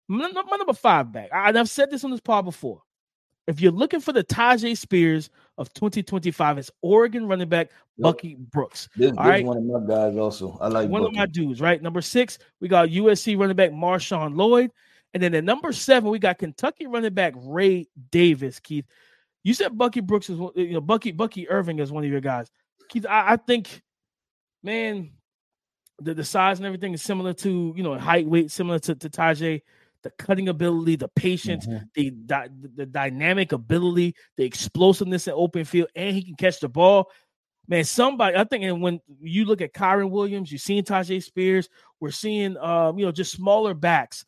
My, 0.09 0.31
my 0.31 0.57
number 0.57 0.73
five 0.73 1.13
back. 1.13 1.31
I, 1.33 1.51
I've 1.51 1.69
said 1.69 1.91
this 1.91 2.05
on 2.05 2.11
this 2.11 2.21
pod 2.21 2.45
before. 2.45 2.83
If 3.47 3.61
you're 3.61 3.73
looking 3.73 4.01
for 4.01 4.13
the 4.13 4.25
Tyjae 4.25 4.77
Spears 4.77 5.31
of 5.57 5.73
2025, 5.75 6.59
it's 6.59 6.71
Oregon 6.83 7.29
running 7.29 7.49
back 7.49 7.71
Bucky 7.99 8.31
yep. 8.31 8.39
Brooks. 8.51 8.89
This, 8.97 9.11
this 9.11 9.19
right? 9.19 9.45
one 9.45 9.57
of 9.59 9.65
my 9.65 9.81
guys 9.87 10.17
also. 10.17 10.59
I 10.61 10.69
like 10.69 10.89
one 10.91 11.03
Bucky. 11.03 11.15
of 11.15 11.19
my 11.19 11.27
dudes, 11.27 11.61
right? 11.61 11.81
Number 11.81 12.03
six, 12.03 12.39
we 12.61 12.69
got 12.69 12.89
USC 12.89 13.39
running 13.39 13.57
back 13.57 13.71
Marshawn 13.71 14.37
Lloyd. 14.37 14.73
And 15.15 15.23
then 15.23 15.35
at 15.35 15.45
number 15.45 15.73
seven, 15.73 16.11
we 16.11 16.19
got 16.19 16.39
Kentucky 16.39 16.87
running 16.87 17.15
back 17.15 17.35
Ray 17.37 17.89
Davis. 18.11 18.61
Keith, 18.61 18.85
you 19.45 19.55
said 19.55 19.79
Bucky 19.79 20.01
Brooks 20.01 20.29
is 20.29 20.39
you 20.57 20.73
know 20.73 20.81
Bucky 20.81 21.13
Bucky 21.13 21.49
Irving 21.49 21.79
is 21.79 21.93
one 21.93 22.05
of 22.05 22.11
your 22.11 22.21
guys. 22.21 22.51
Keith, 22.89 23.07
I, 23.09 23.33
I 23.33 23.37
think, 23.37 23.83
man, 24.63 25.13
the, 26.01 26.15
the 26.15 26.25
size 26.25 26.59
and 26.59 26.67
everything 26.67 26.93
is 26.93 27.03
similar 27.03 27.33
to 27.33 27.73
you 27.77 27.83
know 27.83 27.97
height, 27.97 28.27
weight, 28.27 28.51
similar 28.51 28.79
to, 28.81 28.95
to 28.95 29.09
Tyjae. 29.09 29.63
The 30.03 30.11
cutting 30.11 30.49
ability, 30.49 30.97
the 30.97 31.09
patience, 31.09 31.67
mm-hmm. 31.67 31.85
the, 31.95 32.11
the 32.11 32.71
the 32.77 32.87
dynamic 32.87 33.53
ability, 33.53 34.15
the 34.37 34.45
explosiveness 34.45 35.27
in 35.27 35.35
open 35.35 35.65
field, 35.65 35.89
and 35.97 36.15
he 36.15 36.23
can 36.23 36.37
catch 36.37 36.61
the 36.61 36.69
ball 36.69 37.11
man, 37.69 37.85
somebody, 37.85 38.37
I 38.37 38.45
think, 38.45 38.65
and 38.65 38.81
when 38.81 39.01
you 39.21 39.45
look 39.45 39.61
at 39.61 39.73
Kyren 39.73 40.11
Williams, 40.11 40.53
you've 40.53 40.61
seen 40.61 40.85
Tyjae 40.85 41.23
Spears, 41.23 41.69
we're 42.01 42.11
seeing, 42.11 42.57
um, 42.59 42.99
you 42.99 43.07
know, 43.07 43.13
just 43.13 43.33
smaller 43.33 43.75
backs 43.75 44.25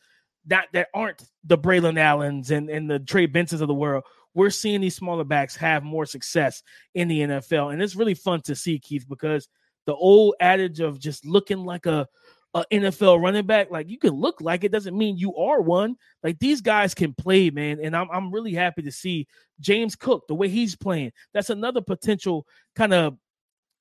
that 0.47 0.69
that 0.73 0.89
aren't 0.95 1.23
the 1.45 1.59
Braelon 1.59 1.99
Allens 1.99 2.51
and, 2.51 2.71
and 2.71 2.91
the 2.91 2.99
Trey 2.99 3.27
Bensons 3.27 3.61
of 3.61 3.69
the 3.69 3.75
world. 3.75 4.05
We're 4.35 4.51
seeing 4.51 4.81
these 4.81 4.97
smaller 4.97 5.25
backs 5.25 5.57
have 5.57 5.83
more 5.83 6.07
success 6.07 6.63
in 6.95 7.09
the 7.09 7.21
NFL. 7.21 7.73
And 7.73 7.83
it's 7.83 7.97
really 7.97 8.15
fun 8.15 8.41
to 8.43 8.55
see, 8.55 8.79
Keith, 8.79 9.07
because 9.09 9.49
the 9.87 9.95
old 9.95 10.35
adage 10.41 10.81
of 10.81 10.99
just 10.99 11.27
looking 11.27 11.65
like 11.65 11.87
a, 11.87 12.07
a 12.55 12.65
NFL 12.73 13.23
running 13.23 13.47
back, 13.47 13.71
like 13.71 13.89
you 13.89 13.99
can 13.99 14.13
look 14.15 14.41
like 14.41 14.65
it 14.65 14.73
doesn't 14.73 14.97
mean 14.97 15.19
you 15.19 15.37
are 15.37 15.61
one. 15.61 15.97
Like 16.23 16.39
these 16.39 16.61
guys 16.61 16.95
can 16.95 17.13
play, 17.15 17.51
man. 17.51 17.79
And 17.83 17.97
I'm 17.97 18.11
I'm 18.11 18.33
really 18.33 18.55
happy 18.55 18.83
to 18.83 18.93
see 18.93 19.27
James 19.61 19.97
Cook, 19.97 20.27
the 20.29 20.35
way 20.35 20.49
he's 20.49 20.77
playing. 20.77 21.13
That's 21.35 21.51
another 21.51 21.81
potential 21.81 22.47
kind 22.75 22.95
of 22.95 23.17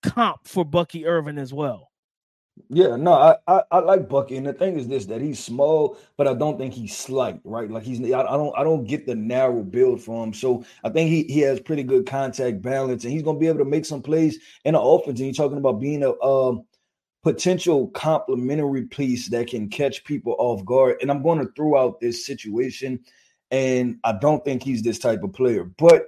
comp 0.04 0.48
for 0.48 0.66
Bucky 0.66 1.06
Irving 1.06 1.38
as 1.38 1.54
well. 1.54 1.90
Yeah, 2.70 2.96
no, 2.96 3.14
I, 3.14 3.36
I, 3.48 3.62
I 3.72 3.80
like 3.80 4.10
Bucky, 4.10 4.36
and 4.36 4.46
the 4.46 4.54
thing 4.54 4.80
is 4.80 4.88
this: 4.88 5.06
that 5.06 5.22
he's 5.22 5.40
small, 5.40 5.98
but 6.18 6.28
I 6.28 6.34
don't 6.34 6.58
think 6.58 6.74
he's 6.74 6.98
slight, 6.98 7.40
right? 7.44 7.70
Like 7.70 7.84
he's 7.84 8.02
I, 8.12 8.22
I 8.22 8.36
don't 8.36 8.58
I 8.58 8.64
don't 8.64 8.84
get 8.84 9.06
the 9.06 9.16
narrow 9.16 9.62
build 9.62 10.02
for 10.02 10.24
him, 10.24 10.34
so 10.34 10.66
I 10.84 10.90
think 10.90 11.10
he 11.10 11.24
he 11.32 11.42
has 11.42 11.60
pretty 11.60 11.84
good 11.84 12.08
contact 12.08 12.62
balance, 12.62 13.04
and 13.04 13.14
he's 13.14 13.22
gonna 13.22 13.40
be 13.40 13.48
able 13.48 13.60
to 13.60 13.66
make 13.66 13.86
some 13.86 14.02
plays 14.02 14.40
in 14.66 14.74
the 14.74 14.82
offense. 14.82 15.20
And 15.20 15.28
you're 15.28 15.34
talking 15.34 15.60
about 15.60 15.80
being 15.80 16.04
a 16.04 16.20
um, 16.24 16.66
potential 17.24 17.88
complementary 17.90 18.84
piece 18.84 19.30
that 19.30 19.48
can 19.48 19.70
catch 19.70 20.04
people 20.04 20.36
off 20.40 20.64
guard. 20.66 20.98
And 21.02 21.12
I'm 21.12 21.24
going 21.24 21.40
to 21.40 21.52
throw 21.56 21.78
out 21.78 22.00
this 22.00 22.26
situation, 22.26 23.00
and 23.52 23.98
I 24.04 24.14
don't 24.14 24.44
think 24.46 24.64
he's 24.64 24.84
this 24.84 25.00
type 25.00 25.24
of 25.24 25.34
player, 25.34 25.64
but 25.64 26.08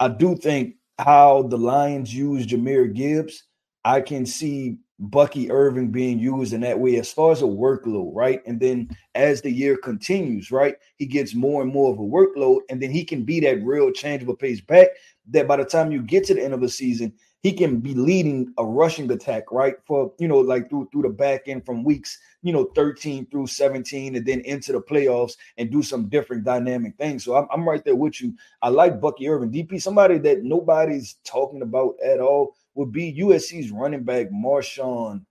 I 0.00 0.08
do 0.08 0.36
think 0.36 0.76
how 0.98 1.42
the 1.42 1.58
Lions 1.58 2.14
use 2.14 2.46
Jahmyr 2.46 2.92
Gibbs, 2.94 3.44
I 3.84 4.00
can 4.00 4.26
see 4.26 4.78
Bucky 4.98 5.50
Irving 5.50 5.90
being 5.90 6.18
used 6.18 6.54
in 6.54 6.62
that 6.62 6.80
way 6.80 6.96
as 6.96 7.12
far 7.12 7.30
as 7.32 7.42
a 7.42 7.46
workload, 7.46 8.12
right? 8.14 8.40
And 8.46 8.58
then 8.58 8.88
as 9.14 9.42
the 9.42 9.50
year 9.50 9.76
continues, 9.76 10.50
right, 10.50 10.74
he 10.96 11.06
gets 11.06 11.34
more 11.34 11.62
and 11.62 11.72
more 11.72 11.92
of 11.92 11.98
a 11.98 12.02
workload, 12.02 12.60
and 12.70 12.80
then 12.80 12.90
he 12.90 13.04
can 13.04 13.22
be 13.22 13.40
that 13.40 13.62
real 13.62 13.92
changeable 13.92 14.36
pace 14.36 14.60
back 14.60 14.88
that 15.28 15.46
by 15.46 15.56
the 15.56 15.64
time 15.64 15.92
you 15.92 16.02
get 16.02 16.24
to 16.24 16.34
the 16.34 16.42
end 16.42 16.54
of 16.54 16.60
the 16.60 16.68
season, 16.68 17.12
he 17.46 17.52
can 17.52 17.78
be 17.78 17.94
leading 17.94 18.52
a 18.58 18.66
rushing 18.66 19.08
attack, 19.12 19.52
right? 19.52 19.76
For 19.86 20.12
you 20.18 20.26
know, 20.26 20.38
like 20.38 20.68
through 20.68 20.88
through 20.90 21.02
the 21.02 21.10
back 21.10 21.42
end 21.46 21.64
from 21.64 21.84
weeks, 21.84 22.18
you 22.42 22.52
know, 22.52 22.64
13 22.74 23.28
through 23.30 23.46
17, 23.46 24.16
and 24.16 24.26
then 24.26 24.40
into 24.40 24.72
the 24.72 24.80
playoffs 24.80 25.34
and 25.56 25.70
do 25.70 25.80
some 25.80 26.08
different 26.08 26.42
dynamic 26.42 26.96
things. 26.96 27.24
So 27.24 27.36
I'm, 27.36 27.46
I'm 27.52 27.68
right 27.68 27.84
there 27.84 27.94
with 27.94 28.20
you. 28.20 28.34
I 28.62 28.70
like 28.70 29.00
Bucky 29.00 29.28
Irving, 29.28 29.52
DP, 29.52 29.80
somebody 29.80 30.18
that 30.18 30.42
nobody's 30.42 31.18
talking 31.24 31.62
about 31.62 31.94
at 32.04 32.18
all 32.18 32.56
would 32.74 32.90
be 32.90 33.16
USC's 33.16 33.70
running 33.70 34.02
back 34.02 34.32
Marshawn 34.32 35.24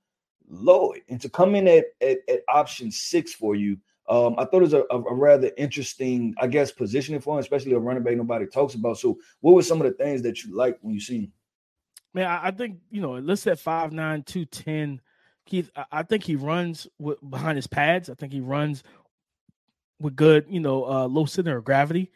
Lloyd, 0.47 1.01
and 1.09 1.19
to 1.19 1.27
come 1.27 1.53
in 1.53 1.67
at 1.67 1.87
at, 1.99 2.19
at 2.29 2.43
option 2.47 2.91
six 2.91 3.33
for 3.33 3.55
you. 3.55 3.77
Um, 4.07 4.35
I 4.37 4.45
thought 4.45 4.61
it 4.61 4.71
was 4.71 4.73
a, 4.73 4.85
a, 4.91 5.13
rather 5.13 5.51
interesting, 5.57 6.33
I 6.39 6.45
guess, 6.47 6.71
positioning 6.71 7.19
for 7.19 7.33
him, 7.33 7.39
especially 7.39 7.73
a 7.73 7.79
running 7.79 8.03
back 8.03 8.15
nobody 8.15 8.45
talks 8.45 8.75
about. 8.75 8.99
So, 8.99 9.17
what 9.41 9.55
were 9.55 9.63
some 9.63 9.81
of 9.81 9.87
the 9.87 9.97
things 10.01 10.21
that 10.21 10.43
you 10.43 10.55
liked 10.55 10.81
when 10.81 10.93
you 10.93 10.99
see 11.01 11.17
him? 11.21 11.31
Man, 12.15 12.25
I, 12.27 12.51
think 12.51 12.77
you 12.89 13.01
know, 13.01 13.15
let's 13.15 13.45
at 13.45 13.59
five 13.59 13.91
nine 13.91 14.23
two 14.23 14.45
ten. 14.45 15.01
Keith, 15.45 15.69
I, 15.75 15.83
I 15.91 16.03
think 16.03 16.23
he 16.23 16.37
runs 16.37 16.87
with, 16.97 17.17
behind 17.29 17.57
his 17.57 17.67
pads. 17.67 18.09
I 18.09 18.13
think 18.13 18.31
he 18.31 18.39
runs 18.39 18.83
with 19.99 20.15
good, 20.15 20.45
you 20.49 20.61
know, 20.61 20.85
uh, 20.85 21.07
low 21.07 21.25
center 21.25 21.57
of 21.57 21.65
gravity, 21.65 22.13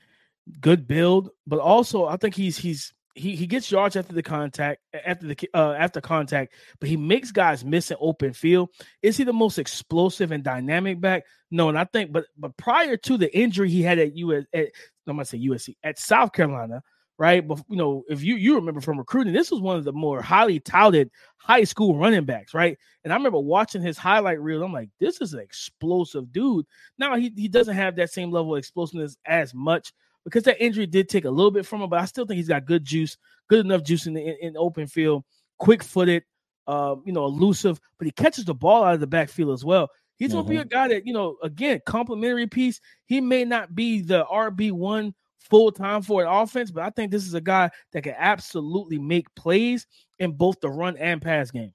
good 0.62 0.88
build, 0.88 1.31
but 1.45 1.59
also 1.59 2.05
I 2.05 2.15
think 2.15 2.33
he's 2.33 2.57
he's 2.57 2.93
he 3.13 3.35
he 3.35 3.45
gets 3.45 3.69
yards 3.69 3.97
after 3.97 4.13
the 4.13 4.23
contact 4.23 4.79
after 5.05 5.27
the 5.27 5.49
uh, 5.53 5.73
after 5.77 5.99
contact, 5.99 6.53
but 6.79 6.88
he 6.88 6.95
makes 6.95 7.33
guys 7.33 7.65
miss 7.65 7.91
an 7.91 7.97
open 7.99 8.31
field. 8.31 8.69
Is 9.01 9.17
he 9.17 9.25
the 9.25 9.33
most 9.33 9.59
explosive 9.59 10.31
and 10.31 10.45
dynamic 10.45 11.01
back? 11.01 11.25
No, 11.51 11.67
and 11.67 11.77
I 11.77 11.83
think, 11.83 12.13
but 12.13 12.23
but 12.38 12.55
prior 12.55 12.95
to 12.95 13.17
the 13.17 13.38
injury 13.38 13.69
he 13.69 13.81
had 13.81 13.99
at 13.99 14.15
US, 14.15 14.45
at, 14.53 14.67
I'm 15.05 15.17
gonna 15.17 15.25
say 15.25 15.39
USC 15.39 15.75
at 15.83 15.99
South 15.99 16.31
Carolina, 16.31 16.83
right? 17.19 17.45
But 17.45 17.60
you 17.69 17.75
know, 17.75 18.03
if 18.10 18.23
you 18.23 18.36
you 18.38 18.55
remember 18.55 18.82
from 18.82 18.97
recruiting, 18.97 19.34
this 19.34 19.51
was 19.51 19.60
one 19.60 19.75
of 19.75 19.84
the 19.84 19.91
more 19.91 20.21
highly 20.21 20.60
touted 20.62 21.12
high 21.38 21.65
school 21.65 21.97
running 21.97 22.23
backs, 22.23 22.53
right? 22.53 22.77
And 23.03 23.13
I 23.13 23.17
remember 23.17 23.39
watching 23.39 23.82
his 23.82 23.97
highlight 23.97 24.41
reel. 24.41 24.63
I'm 24.63 24.73
like, 24.73 24.89
this 24.99 25.21
is 25.21 25.34
an 25.34 25.41
explosive 25.41 26.32
dude. 26.32 26.65
Now 26.97 27.15
he 27.17 27.32
he 27.36 27.49
doesn't 27.49 27.75
have 27.75 27.97
that 27.97 28.10
same 28.10 28.32
level 28.32 28.55
of 28.55 28.60
explosiveness 28.60 29.17
as 29.25 29.53
much 29.53 29.93
because 30.23 30.43
that 30.43 30.63
injury 30.63 30.88
did 30.88 31.10
take 31.10 31.25
a 31.25 31.29
little 31.29 31.51
bit 31.51 31.65
from 31.65 31.82
him, 31.82 31.89
but 31.89 31.99
I 31.99 32.05
still 32.05 32.25
think 32.25 32.38
he's 32.38 32.47
got 32.47 32.65
good 32.65 32.86
juice, 32.86 33.17
good 33.49 33.65
enough 33.65 33.84
juice 33.84 34.08
in 34.08 34.13
the 34.13 34.21
in, 34.21 34.49
in 34.49 34.58
open 34.58 34.88
field, 34.88 35.25
quick 35.58 35.84
footed, 35.84 36.23
uh, 36.67 36.95
you 37.05 37.12
know, 37.12 37.25
elusive, 37.25 37.82
but 37.97 38.05
he 38.05 38.12
catches 38.12 38.45
the 38.45 38.55
ball 38.55 38.86
out 38.86 38.93
of 38.93 39.01
the 39.01 39.08
backfield 39.08 39.51
as 39.51 39.65
well. 39.65 39.89
He's 40.15 40.29
mm-hmm. 40.29 40.38
gonna 40.38 40.49
be 40.49 40.55
mm-hmm. 40.55 40.62
a 40.62 40.65
guy 40.65 40.88
that, 40.88 41.05
you 41.05 41.13
know, 41.13 41.36
again, 41.43 41.82
complimentary 41.86 42.47
piece. 42.47 42.79
He 43.08 43.19
may 43.19 43.43
not 43.43 43.75
be 43.75 44.01
the 44.01 44.25
RB1 44.25 45.13
full 45.39 45.71
time 45.71 46.02
for 46.02 46.21
an 46.21 46.28
offense, 46.28 46.71
but 46.71 46.84
I 46.84 46.89
think 46.89 47.12
this 47.12 47.25
is 47.25 47.34
a 47.34 47.41
guy 47.41 47.69
that 47.91 48.04
can 48.04 48.15
absolutely 48.17 48.99
make 48.99 49.34
plays 49.36 49.88
in 50.19 50.34
both 50.34 50.60
the 50.60 50.69
run 50.69 50.97
and 50.97 51.21
pass 51.21 51.52
game. 51.52 51.73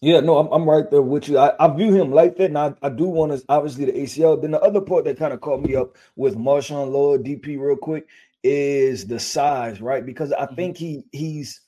Yeah, 0.00 0.20
no, 0.20 0.36
I'm, 0.36 0.48
I'm 0.52 0.68
right 0.68 0.90
there 0.90 1.00
with 1.00 1.28
you. 1.28 1.38
I, 1.38 1.54
I 1.58 1.74
view 1.74 1.92
him 1.94 2.10
like 2.10 2.36
that, 2.36 2.46
and 2.46 2.58
I, 2.58 2.74
I 2.82 2.90
do 2.90 3.04
want 3.04 3.32
to 3.32 3.42
obviously 3.48 3.86
the 3.86 3.92
ACL. 3.92 4.40
Then 4.40 4.50
the 4.50 4.60
other 4.60 4.80
part 4.80 5.04
that 5.04 5.18
kind 5.18 5.32
of 5.32 5.40
caught 5.40 5.62
me 5.62 5.74
up 5.74 5.96
with 6.16 6.36
Marshawn 6.36 6.92
Lloyd, 6.92 7.24
DP, 7.24 7.58
real 7.58 7.76
quick, 7.76 8.06
is 8.42 9.06
the 9.06 9.18
size, 9.18 9.80
right? 9.80 10.04
Because 10.04 10.32
I 10.32 10.44
mm-hmm. 10.44 10.54
think 10.56 10.76
he 10.76 11.04
he's 11.12 11.62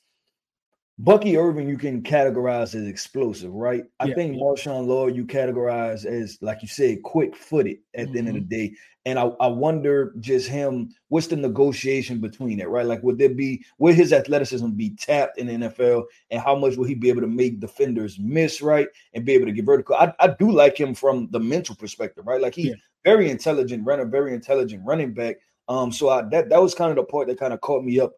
Bucky 0.98 1.36
Irving, 1.36 1.68
you 1.68 1.76
can 1.76 2.02
categorize 2.02 2.74
as 2.74 2.86
explosive, 2.86 3.52
right? 3.52 3.84
I 4.00 4.06
yeah, 4.06 4.14
think 4.14 4.34
yeah. 4.34 4.40
Marshawn 4.40 4.86
Lloyd, 4.86 5.14
you 5.14 5.26
categorize 5.26 6.06
as, 6.06 6.38
like 6.40 6.62
you 6.62 6.68
said, 6.68 7.02
quick 7.02 7.36
footed 7.36 7.78
at 7.94 8.06
mm-hmm. 8.06 8.12
the 8.12 8.18
end 8.18 8.28
of 8.28 8.34
the 8.34 8.40
mm-hmm. 8.40 8.48
day. 8.48 8.74
And 9.04 9.18
I, 9.18 9.24
I 9.38 9.46
wonder 9.46 10.14
just 10.20 10.48
him, 10.48 10.88
what's 11.08 11.26
the 11.26 11.36
negotiation 11.36 12.18
between 12.18 12.60
it, 12.60 12.68
right? 12.70 12.86
Like, 12.86 13.02
would 13.02 13.18
there 13.18 13.28
be, 13.28 13.62
would 13.78 13.94
his 13.94 14.14
athleticism 14.14 14.70
be 14.70 14.96
tapped 14.96 15.38
in 15.38 15.48
the 15.48 15.68
NFL? 15.68 16.04
And 16.30 16.40
how 16.40 16.56
much 16.56 16.76
will 16.76 16.86
he 16.86 16.94
be 16.94 17.10
able 17.10 17.20
to 17.20 17.28
make 17.28 17.60
defenders 17.60 18.18
miss, 18.18 18.62
right? 18.62 18.88
And 19.12 19.26
be 19.26 19.34
able 19.34 19.46
to 19.46 19.52
get 19.52 19.66
vertical? 19.66 19.96
I, 19.96 20.14
I 20.18 20.28
do 20.28 20.50
like 20.50 20.80
him 20.80 20.94
from 20.94 21.28
the 21.30 21.40
mental 21.40 21.76
perspective, 21.76 22.26
right? 22.26 22.40
Like, 22.40 22.54
he's 22.54 22.68
yeah. 22.68 22.74
very 23.04 23.28
intelligent 23.28 23.84
runner, 23.84 24.06
very 24.06 24.32
intelligent 24.32 24.82
running 24.84 25.12
back. 25.12 25.36
Um, 25.68 25.92
so 25.92 26.08
I, 26.08 26.22
that, 26.30 26.48
that 26.48 26.62
was 26.62 26.74
kind 26.74 26.90
of 26.90 26.96
the 26.96 27.04
part 27.04 27.28
that 27.28 27.38
kind 27.38 27.52
of 27.52 27.60
caught 27.60 27.84
me 27.84 28.00
up 28.00 28.14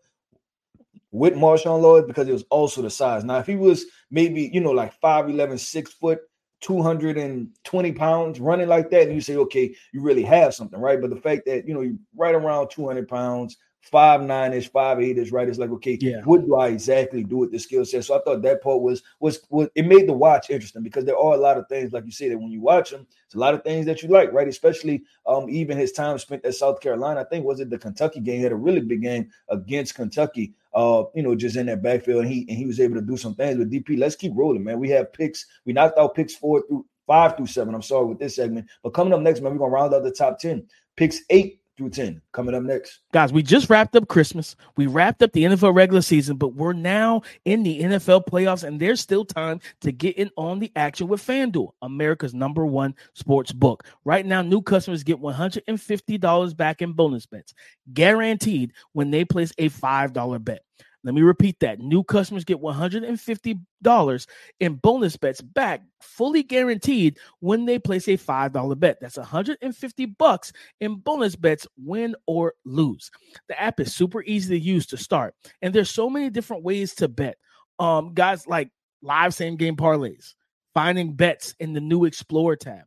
with 1.10 1.34
Marshawn 1.34 1.80
Lloyd 1.80 2.06
because 2.06 2.28
it 2.28 2.32
was 2.32 2.44
also 2.50 2.82
the 2.82 2.90
size. 2.90 3.24
Now, 3.24 3.38
if 3.38 3.46
he 3.46 3.56
was 3.56 3.86
maybe, 4.10 4.50
you 4.52 4.60
know, 4.60 4.72
like 4.72 4.98
5'11, 5.00 5.58
6 5.58 5.92
foot, 5.94 6.20
220 6.60 7.92
pounds 7.92 8.40
running 8.40 8.68
like 8.68 8.90
that, 8.90 9.06
and 9.06 9.14
you 9.14 9.20
say, 9.20 9.36
okay, 9.36 9.74
you 9.92 10.02
really 10.02 10.24
have 10.24 10.54
something, 10.54 10.80
right? 10.80 11.00
But 11.00 11.10
the 11.10 11.16
fact 11.16 11.42
that, 11.46 11.66
you 11.66 11.74
know, 11.74 11.82
you're 11.82 11.96
right 12.16 12.34
around 12.34 12.68
200 12.70 13.08
pounds, 13.08 13.56
five 13.80 14.22
nine 14.22 14.52
ish, 14.52 14.70
five 14.70 15.00
eight 15.00 15.18
ish, 15.18 15.30
right? 15.30 15.48
It's 15.48 15.58
like, 15.58 15.70
okay, 15.70 15.98
yeah. 16.00 16.20
what 16.24 16.44
do 16.44 16.56
I 16.56 16.68
exactly 16.68 17.24
do 17.24 17.38
with 17.38 17.52
the 17.52 17.58
skill 17.58 17.84
set? 17.84 18.04
So 18.04 18.18
I 18.18 18.22
thought 18.22 18.42
that 18.42 18.62
part 18.62 18.80
was 18.80 19.02
was 19.20 19.40
was 19.50 19.68
it 19.74 19.86
made 19.86 20.08
the 20.08 20.12
watch 20.12 20.50
interesting 20.50 20.82
because 20.82 21.04
there 21.04 21.18
are 21.18 21.34
a 21.34 21.38
lot 21.38 21.58
of 21.58 21.68
things, 21.68 21.92
like 21.92 22.04
you 22.04 22.10
say, 22.10 22.28
that 22.28 22.38
when 22.38 22.50
you 22.50 22.60
watch 22.60 22.90
them, 22.90 23.06
it's 23.26 23.34
a 23.34 23.38
lot 23.38 23.54
of 23.54 23.62
things 23.62 23.86
that 23.86 24.02
you 24.02 24.08
like, 24.08 24.32
right? 24.32 24.48
Especially 24.48 25.02
um 25.26 25.48
even 25.48 25.78
his 25.78 25.92
time 25.92 26.18
spent 26.18 26.44
at 26.44 26.54
South 26.54 26.80
Carolina. 26.80 27.20
I 27.20 27.24
think 27.24 27.44
was 27.44 27.60
it 27.60 27.70
the 27.70 27.78
Kentucky 27.78 28.20
game? 28.20 28.38
He 28.38 28.42
had 28.42 28.52
a 28.52 28.56
really 28.56 28.80
big 28.80 29.02
game 29.02 29.30
against 29.48 29.94
Kentucky. 29.94 30.54
Uh, 30.74 31.04
you 31.14 31.22
know, 31.22 31.34
just 31.34 31.56
in 31.56 31.66
that 31.66 31.82
backfield, 31.82 32.24
and 32.24 32.32
he 32.32 32.44
and 32.48 32.56
he 32.56 32.66
was 32.66 32.78
able 32.78 32.94
to 32.94 33.00
do 33.00 33.16
some 33.16 33.34
things 33.34 33.58
with 33.58 33.72
DP. 33.72 33.98
Let's 33.98 34.16
keep 34.16 34.32
rolling, 34.34 34.62
man. 34.62 34.78
We 34.78 34.90
have 34.90 35.12
picks. 35.12 35.46
We 35.64 35.72
knocked 35.72 35.98
out 35.98 36.14
picks 36.14 36.34
four 36.34 36.62
through 36.68 36.84
five 37.06 37.36
through 37.36 37.46
seven. 37.46 37.74
I'm 37.74 37.82
sorry 37.82 38.06
with 38.06 38.18
this 38.18 38.36
segment, 38.36 38.68
but 38.82 38.90
coming 38.90 39.14
up 39.14 39.20
next, 39.20 39.40
man, 39.40 39.52
we're 39.52 39.58
gonna 39.58 39.70
round 39.70 39.94
out 39.94 40.04
the 40.04 40.12
top 40.12 40.38
ten. 40.38 40.68
Picks 40.94 41.20
eight 41.30 41.57
through 41.78 41.90
10 41.90 42.20
coming 42.32 42.54
up 42.54 42.64
next. 42.64 43.00
Guys, 43.12 43.32
we 43.32 43.42
just 43.42 43.70
wrapped 43.70 43.94
up 43.96 44.08
Christmas. 44.08 44.56
We 44.76 44.86
wrapped 44.86 45.22
up 45.22 45.32
the 45.32 45.44
NFL 45.44 45.74
regular 45.74 46.02
season, 46.02 46.36
but 46.36 46.54
we're 46.54 46.72
now 46.72 47.22
in 47.44 47.62
the 47.62 47.80
NFL 47.80 48.26
playoffs, 48.26 48.64
and 48.64 48.78
there's 48.80 49.00
still 49.00 49.24
time 49.24 49.60
to 49.80 49.92
get 49.92 50.18
in 50.18 50.30
on 50.36 50.58
the 50.58 50.72
action 50.74 51.06
with 51.06 51.24
FanDuel, 51.24 51.70
America's 51.80 52.34
number 52.34 52.66
one 52.66 52.94
sports 53.14 53.52
book. 53.52 53.84
Right 54.04 54.26
now, 54.26 54.42
new 54.42 54.60
customers 54.60 55.04
get 55.04 55.20
$150 55.20 56.56
back 56.56 56.82
in 56.82 56.92
bonus 56.92 57.26
bets, 57.26 57.54
guaranteed 57.94 58.72
when 58.92 59.10
they 59.10 59.24
place 59.24 59.52
a 59.56 59.70
$5 59.70 60.44
bet. 60.44 60.64
Let 61.04 61.14
me 61.14 61.22
repeat 61.22 61.60
that. 61.60 61.78
New 61.78 62.02
customers 62.02 62.44
get 62.44 62.60
$150 62.60 64.26
in 64.60 64.74
bonus 64.74 65.16
bets 65.16 65.40
back, 65.40 65.82
fully 66.00 66.42
guaranteed 66.42 67.18
when 67.40 67.66
they 67.66 67.78
place 67.78 68.08
a 68.08 68.16
$5 68.16 68.80
bet. 68.80 68.98
That's 69.00 69.16
150 69.16 70.06
bucks 70.06 70.52
in 70.80 70.96
bonus 70.96 71.36
bets, 71.36 71.68
win 71.76 72.16
or 72.26 72.54
lose. 72.64 73.10
The 73.48 73.60
app 73.60 73.78
is 73.78 73.94
super 73.94 74.22
easy 74.24 74.58
to 74.58 74.64
use 74.64 74.86
to 74.86 74.96
start, 74.96 75.34
and 75.62 75.72
there's 75.72 75.90
so 75.90 76.10
many 76.10 76.30
different 76.30 76.64
ways 76.64 76.94
to 76.96 77.08
bet. 77.08 77.38
Um, 77.78 78.12
guys 78.12 78.46
like 78.48 78.70
live 79.02 79.34
same 79.34 79.56
game 79.56 79.76
parlays, 79.76 80.34
finding 80.74 81.14
bets 81.14 81.54
in 81.60 81.74
the 81.74 81.80
new 81.80 82.06
Explore 82.06 82.56
tab. 82.56 82.82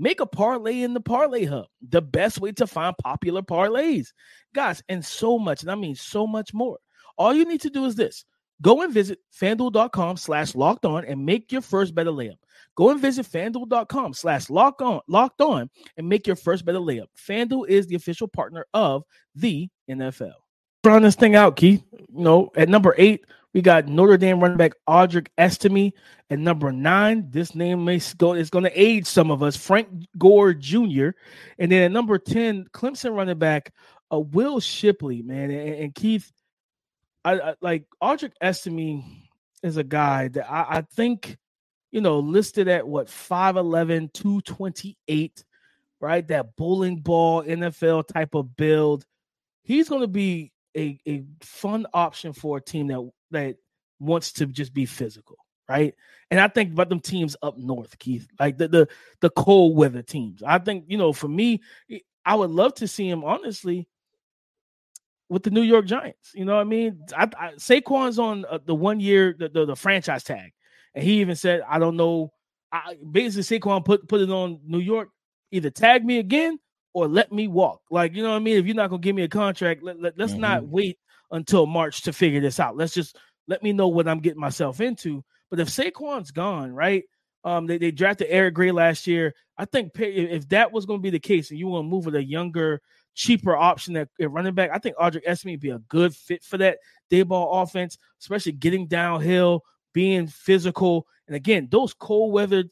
Make 0.00 0.20
a 0.20 0.26
parlay 0.26 0.82
in 0.82 0.94
the 0.94 1.00
Parlay 1.00 1.44
Hub, 1.44 1.66
the 1.80 2.02
best 2.02 2.40
way 2.40 2.50
to 2.52 2.66
find 2.66 2.96
popular 2.98 3.42
parlays. 3.42 4.08
Guys, 4.52 4.82
and 4.88 5.04
so 5.04 5.38
much, 5.38 5.62
and 5.62 5.70
I 5.70 5.76
mean 5.76 5.94
so 5.94 6.26
much 6.26 6.52
more. 6.52 6.78
All 7.16 7.34
you 7.34 7.44
need 7.44 7.60
to 7.62 7.70
do 7.70 7.84
is 7.84 7.94
this 7.94 8.24
go 8.60 8.82
and 8.82 8.92
visit 8.92 9.18
fanduel.com 9.38 10.16
slash 10.16 10.54
locked 10.54 10.84
on 10.84 11.04
and 11.04 11.24
make 11.24 11.52
your 11.52 11.62
first 11.62 11.94
bet 11.94 12.06
layup. 12.06 12.38
Go 12.76 12.90
and 12.90 13.00
visit 13.00 13.26
fanduel.com 13.26 14.14
slash 14.14 14.48
locked 14.48 14.82
on 14.82 15.00
locked 15.08 15.40
on 15.40 15.68
and 15.96 16.08
make 16.08 16.26
your 16.26 16.36
first 16.36 16.64
bet 16.64 16.74
layup. 16.74 17.06
Fanduel 17.18 17.68
is 17.68 17.86
the 17.86 17.96
official 17.96 18.28
partner 18.28 18.66
of 18.72 19.04
the 19.34 19.68
NFL. 19.90 20.34
Trying 20.82 21.02
this 21.02 21.14
thing 21.14 21.36
out, 21.36 21.56
Keith. 21.56 21.82
You 21.92 22.24
know, 22.24 22.50
at 22.56 22.68
number 22.68 22.94
eight, 22.98 23.24
we 23.54 23.60
got 23.60 23.86
Notre 23.86 24.16
Dame 24.16 24.40
running 24.40 24.56
back 24.56 24.72
Audric 24.88 25.28
Estime. 25.38 25.92
At 26.30 26.38
number 26.38 26.72
nine, 26.72 27.26
this 27.30 27.54
name 27.54 27.84
may 27.84 28.00
go 28.16 28.32
is 28.32 28.48
going 28.48 28.64
to 28.64 28.80
age 28.80 29.06
some 29.06 29.30
of 29.30 29.42
us, 29.42 29.54
Frank 29.54 29.88
Gore 30.16 30.54
Jr. 30.54 31.10
And 31.58 31.70
then 31.70 31.82
at 31.82 31.92
number 31.92 32.18
10, 32.18 32.66
Clemson 32.72 33.14
running 33.14 33.38
back 33.38 33.72
uh, 34.10 34.18
Will 34.18 34.58
Shipley, 34.58 35.20
man. 35.22 35.50
And, 35.50 35.74
and 35.74 35.94
Keith, 35.94 36.32
I, 37.24 37.38
I 37.38 37.54
like 37.60 37.84
Audric 38.02 38.32
Estime 38.42 39.04
is 39.62 39.76
a 39.76 39.84
guy 39.84 40.28
that 40.28 40.50
I, 40.50 40.78
I 40.78 40.80
think, 40.82 41.36
you 41.90 42.00
know, 42.00 42.18
listed 42.18 42.68
at 42.68 42.86
what 42.86 43.06
5'11, 43.06 44.12
228, 44.12 45.44
right? 46.00 46.26
That 46.28 46.56
bowling 46.56 46.96
ball 46.96 47.44
NFL 47.44 48.08
type 48.08 48.34
of 48.34 48.56
build. 48.56 49.04
He's 49.62 49.88
going 49.88 50.00
to 50.00 50.08
be 50.08 50.52
a, 50.76 50.98
a 51.06 51.24
fun 51.40 51.86
option 51.94 52.32
for 52.32 52.56
a 52.56 52.60
team 52.60 52.88
that 52.88 53.10
that 53.30 53.56
wants 54.00 54.32
to 54.32 54.46
just 54.46 54.74
be 54.74 54.84
physical, 54.84 55.36
right? 55.68 55.94
And 56.30 56.40
I 56.40 56.48
think 56.48 56.72
about 56.72 56.88
them 56.88 57.00
teams 57.00 57.36
up 57.42 57.56
north, 57.56 57.98
Keith, 57.98 58.26
like 58.40 58.58
the 58.58 58.68
the 58.68 58.88
the 59.20 59.30
cold 59.30 59.76
weather 59.76 60.02
teams. 60.02 60.42
I 60.42 60.58
think 60.58 60.84
you 60.88 60.98
know, 60.98 61.12
for 61.12 61.28
me, 61.28 61.60
I 62.24 62.34
would 62.34 62.50
love 62.50 62.74
to 62.74 62.88
see 62.88 63.08
him 63.08 63.24
honestly 63.24 63.86
with 65.32 65.42
the 65.42 65.50
New 65.50 65.62
York 65.62 65.86
Giants. 65.86 66.32
You 66.34 66.44
know 66.44 66.56
what 66.56 66.60
I 66.60 66.64
mean? 66.64 67.00
I, 67.16 67.24
I, 67.38 67.52
Saquon's 67.54 68.18
on 68.18 68.44
uh, 68.44 68.58
the 68.66 68.74
one 68.74 69.00
year 69.00 69.34
the, 69.36 69.48
the, 69.48 69.64
the 69.64 69.76
franchise 69.76 70.22
tag, 70.22 70.52
and 70.94 71.02
he 71.02 71.22
even 71.22 71.36
said, 71.36 71.62
"I 71.66 71.78
don't 71.78 71.96
know." 71.96 72.32
I, 72.70 72.96
basically, 73.10 73.58
Saquon 73.58 73.82
put 73.82 74.06
put 74.06 74.20
it 74.20 74.30
on 74.30 74.60
New 74.66 74.78
York. 74.78 75.08
Either 75.50 75.70
tag 75.70 76.04
me 76.04 76.18
again 76.18 76.58
or 76.92 77.08
let 77.08 77.32
me 77.32 77.48
walk. 77.48 77.80
Like 77.90 78.14
you 78.14 78.22
know 78.22 78.30
what 78.30 78.36
I 78.36 78.40
mean? 78.40 78.58
If 78.58 78.66
you're 78.66 78.76
not 78.76 78.90
gonna 78.90 79.00
give 79.00 79.16
me 79.16 79.22
a 79.22 79.28
contract, 79.28 79.82
let, 79.82 80.00
let, 80.00 80.20
us 80.20 80.32
mm-hmm. 80.32 80.40
not 80.40 80.68
wait 80.68 80.98
until 81.30 81.64
March 81.64 82.02
to 82.02 82.12
figure 82.12 82.40
this 82.40 82.60
out. 82.60 82.76
Let's 82.76 82.92
just 82.92 83.16
let 83.48 83.62
me 83.62 83.72
know 83.72 83.88
what 83.88 84.06
I'm 84.06 84.20
getting 84.20 84.40
myself 84.40 84.82
into. 84.82 85.24
But 85.50 85.60
if 85.60 85.68
Saquon's 85.68 86.30
gone, 86.30 86.72
right? 86.72 87.04
Um, 87.44 87.66
they, 87.66 87.78
they 87.78 87.90
drafted 87.90 88.28
Eric 88.30 88.54
Gray 88.54 88.70
last 88.70 89.06
year. 89.06 89.34
I 89.56 89.64
think 89.64 89.92
if 89.96 90.48
that 90.50 90.72
was 90.72 90.86
going 90.86 91.00
to 91.00 91.02
be 91.02 91.10
the 91.10 91.18
case, 91.18 91.50
and 91.50 91.58
you 91.58 91.66
want 91.66 91.84
to 91.84 91.88
move 91.88 92.04
with 92.04 92.14
a 92.14 92.22
younger 92.22 92.80
cheaper 93.14 93.56
option 93.56 93.96
at, 93.96 94.08
at 94.20 94.30
running 94.30 94.54
back. 94.54 94.70
I 94.72 94.78
think 94.78 94.96
Audric 94.96 95.44
would 95.44 95.60
be 95.60 95.70
a 95.70 95.78
good 95.80 96.14
fit 96.14 96.42
for 96.42 96.58
that 96.58 96.78
day 97.10 97.22
ball 97.22 97.62
offense, 97.62 97.98
especially 98.20 98.52
getting 98.52 98.86
downhill, 98.86 99.62
being 99.92 100.26
physical. 100.26 101.06
And 101.26 101.36
again, 101.36 101.68
those 101.70 101.94
cold 101.94 102.32
weather 102.32 102.64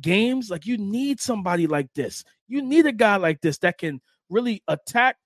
games, 0.00 0.50
like 0.50 0.66
you 0.66 0.78
need 0.78 1.20
somebody 1.20 1.66
like 1.66 1.92
this. 1.94 2.24
You 2.46 2.62
need 2.62 2.86
a 2.86 2.92
guy 2.92 3.16
like 3.16 3.40
this 3.40 3.58
that 3.58 3.78
can 3.78 4.00
really 4.30 4.62
attack 4.68 5.16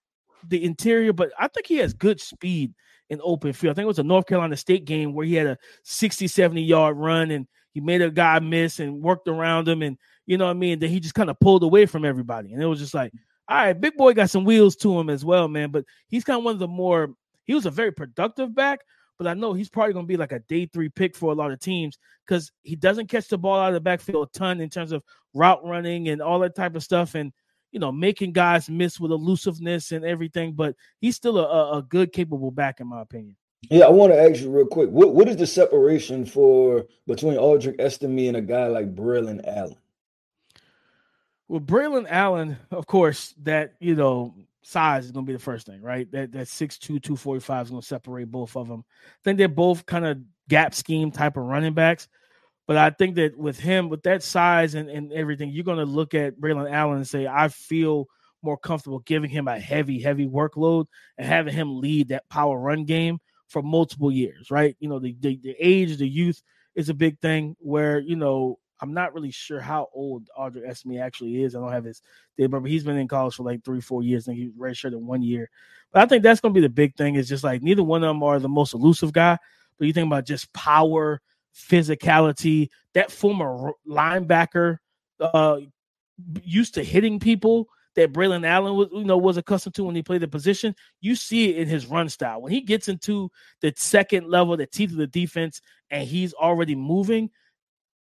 the 0.48 0.64
interior, 0.64 1.12
but 1.12 1.30
I 1.38 1.48
think 1.48 1.66
he 1.66 1.76
has 1.76 1.94
good 1.94 2.20
speed 2.20 2.74
in 3.10 3.20
open 3.22 3.52
field. 3.52 3.72
I 3.72 3.74
think 3.74 3.84
it 3.84 3.88
was 3.88 3.98
a 3.98 4.04
North 4.04 4.26
Carolina 4.26 4.56
State 4.56 4.84
game 4.84 5.12
where 5.12 5.26
he 5.26 5.34
had 5.34 5.46
a 5.46 5.58
60, 5.84 6.26
70 6.26 6.62
yard 6.62 6.96
run 6.96 7.30
and 7.30 7.46
he 7.72 7.80
made 7.80 8.02
a 8.02 8.10
guy 8.10 8.38
miss 8.38 8.80
and 8.80 9.00
worked 9.00 9.28
around 9.28 9.68
him. 9.68 9.82
And 9.82 9.98
you 10.26 10.38
know 10.38 10.46
what 10.46 10.52
I 10.52 10.54
mean? 10.54 10.78
Then 10.78 10.90
he 10.90 11.00
just 11.00 11.14
kind 11.14 11.30
of 11.30 11.38
pulled 11.38 11.62
away 11.62 11.86
from 11.86 12.04
everybody. 12.04 12.52
And 12.52 12.62
it 12.62 12.66
was 12.66 12.78
just 12.78 12.94
like, 12.94 13.12
all 13.52 13.58
right, 13.58 13.78
big 13.78 13.98
boy 13.98 14.14
got 14.14 14.30
some 14.30 14.44
wheels 14.44 14.74
to 14.76 14.98
him 14.98 15.10
as 15.10 15.26
well, 15.26 15.46
man. 15.46 15.70
But 15.70 15.84
he's 16.08 16.24
kind 16.24 16.38
of 16.38 16.44
one 16.44 16.54
of 16.54 16.58
the 16.58 16.66
more 16.66 17.14
he 17.44 17.52
was 17.54 17.66
a 17.66 17.70
very 17.70 17.92
productive 17.92 18.54
back, 18.54 18.80
but 19.18 19.26
I 19.26 19.34
know 19.34 19.52
he's 19.52 19.68
probably 19.68 19.92
gonna 19.92 20.06
be 20.06 20.16
like 20.16 20.32
a 20.32 20.38
day 20.38 20.64
three 20.64 20.88
pick 20.88 21.14
for 21.14 21.32
a 21.32 21.34
lot 21.34 21.52
of 21.52 21.60
teams 21.60 21.98
because 22.26 22.50
he 22.62 22.76
doesn't 22.76 23.10
catch 23.10 23.28
the 23.28 23.36
ball 23.36 23.60
out 23.60 23.68
of 23.68 23.74
the 23.74 23.80
backfield 23.80 24.30
a 24.34 24.38
ton 24.38 24.62
in 24.62 24.70
terms 24.70 24.90
of 24.90 25.02
route 25.34 25.62
running 25.66 26.08
and 26.08 26.22
all 26.22 26.38
that 26.38 26.56
type 26.56 26.74
of 26.76 26.82
stuff, 26.82 27.14
and 27.14 27.30
you 27.72 27.78
know 27.78 27.92
making 27.92 28.32
guys 28.32 28.70
miss 28.70 28.98
with 28.98 29.10
elusiveness 29.10 29.92
and 29.92 30.02
everything. 30.02 30.54
But 30.54 30.74
he's 31.02 31.16
still 31.16 31.36
a, 31.36 31.78
a 31.78 31.82
good, 31.82 32.10
capable 32.10 32.52
back, 32.52 32.80
in 32.80 32.86
my 32.86 33.02
opinion. 33.02 33.36
Yeah, 33.68 33.84
I 33.84 33.90
want 33.90 34.14
to 34.14 34.18
ask 34.18 34.40
you 34.40 34.50
real 34.50 34.64
quick. 34.64 34.88
What 34.88 35.14
what 35.14 35.28
is 35.28 35.36
the 35.36 35.46
separation 35.46 36.24
for 36.24 36.86
between 37.06 37.34
Audric 37.34 37.78
Estime 37.78 38.28
and 38.28 38.38
a 38.38 38.40
guy 38.40 38.68
like 38.68 38.94
Braelon 38.94 39.46
Allen? 39.46 39.76
Well, 41.52 41.60
Braelon 41.60 42.06
Allen, 42.08 42.56
of 42.70 42.86
course, 42.86 43.34
that 43.42 43.74
you 43.78 43.94
know 43.94 44.34
size 44.62 45.04
is 45.04 45.10
going 45.10 45.26
to 45.26 45.30
be 45.30 45.34
the 45.34 45.38
first 45.38 45.66
thing, 45.66 45.82
right? 45.82 46.10
That 46.10 46.32
that 46.32 46.46
6'2", 46.46 46.80
245 46.80 47.66
is 47.66 47.70
going 47.70 47.82
to 47.82 47.86
separate 47.86 48.30
both 48.30 48.56
of 48.56 48.68
them. 48.68 48.86
I 48.88 49.20
think 49.22 49.36
they're 49.36 49.48
both 49.48 49.84
kind 49.84 50.06
of 50.06 50.16
gap 50.48 50.74
scheme 50.74 51.10
type 51.10 51.36
of 51.36 51.42
running 51.42 51.74
backs. 51.74 52.08
But 52.66 52.78
I 52.78 52.88
think 52.88 53.16
that 53.16 53.36
with 53.36 53.60
him, 53.60 53.90
with 53.90 54.02
that 54.04 54.22
size 54.22 54.74
and, 54.74 54.88
and 54.88 55.12
everything, 55.12 55.50
you're 55.50 55.62
going 55.62 55.76
to 55.76 55.84
look 55.84 56.14
at 56.14 56.40
Braelon 56.40 56.72
Allen 56.72 56.96
and 56.96 57.06
say, 57.06 57.26
I 57.26 57.48
feel 57.48 58.06
more 58.40 58.56
comfortable 58.56 59.00
giving 59.00 59.28
him 59.28 59.46
a 59.46 59.60
heavy, 59.60 60.00
heavy 60.00 60.26
workload 60.26 60.86
and 61.18 61.26
having 61.26 61.52
him 61.52 61.82
lead 61.82 62.08
that 62.08 62.26
power 62.30 62.58
run 62.58 62.86
game 62.86 63.18
for 63.48 63.60
multiple 63.60 64.10
years, 64.10 64.50
right? 64.50 64.74
You 64.80 64.88
know, 64.88 65.00
the, 65.00 65.14
the, 65.20 65.38
the 65.42 65.54
age, 65.60 65.98
the 65.98 66.08
youth 66.08 66.40
is 66.74 66.88
a 66.88 66.94
big 66.94 67.18
thing 67.18 67.56
where, 67.58 67.98
you 67.98 68.16
know, 68.16 68.58
I'm 68.82 68.92
not 68.92 69.14
really 69.14 69.30
sure 69.30 69.60
how 69.60 69.88
old 69.94 70.28
Audric 70.36 70.68
Estime 70.68 70.98
actually 70.98 71.44
is. 71.44 71.54
I 71.54 71.60
don't 71.60 71.70
have 71.70 71.84
his 71.84 72.02
date, 72.36 72.48
but 72.48 72.64
he's 72.64 72.82
been 72.82 72.96
in 72.96 73.06
college 73.06 73.36
for 73.36 73.44
like 73.44 73.64
three, 73.64 73.80
four 73.80 74.02
years. 74.02 74.26
Think 74.26 74.38
he 74.38 74.48
was 74.48 74.56
redshirted 74.56 74.96
one 74.96 75.22
year. 75.22 75.48
But 75.92 76.02
I 76.02 76.06
think 76.06 76.24
that's 76.24 76.40
going 76.40 76.52
to 76.52 76.60
be 76.60 76.66
the 76.66 76.72
big 76.72 76.96
thing. 76.96 77.14
Is 77.14 77.28
just 77.28 77.44
like 77.44 77.62
neither 77.62 77.84
one 77.84 78.02
of 78.02 78.08
them 78.08 78.24
are 78.24 78.40
the 78.40 78.48
most 78.48 78.74
elusive 78.74 79.12
guy, 79.12 79.38
but 79.78 79.86
you 79.86 79.92
think 79.92 80.08
about 80.08 80.26
just 80.26 80.52
power, 80.52 81.22
physicality. 81.54 82.70
That 82.94 83.12
former 83.12 83.72
linebacker 83.88 84.78
uh, 85.20 85.60
used 86.42 86.74
to 86.74 86.82
hitting 86.82 87.20
people 87.20 87.68
that 87.94 88.12
Braelon 88.12 88.46
Allen 88.46 88.74
was, 88.74 88.88
you 88.92 89.04
know, 89.04 89.18
was 89.18 89.36
accustomed 89.36 89.74
to 89.76 89.84
when 89.84 89.94
he 89.94 90.02
played 90.02 90.22
the 90.22 90.28
position. 90.28 90.74
You 91.00 91.14
see 91.14 91.50
it 91.50 91.58
in 91.58 91.68
his 91.68 91.86
run 91.86 92.08
style. 92.08 92.42
When 92.42 92.52
he 92.52 92.62
gets 92.62 92.88
into 92.88 93.30
the 93.60 93.72
second 93.76 94.28
level, 94.28 94.56
the 94.56 94.66
teeth 94.66 94.90
of 94.90 94.96
the 94.96 95.06
defense, 95.06 95.60
and 95.90 96.08
he's 96.08 96.32
already 96.34 96.74
moving, 96.74 97.30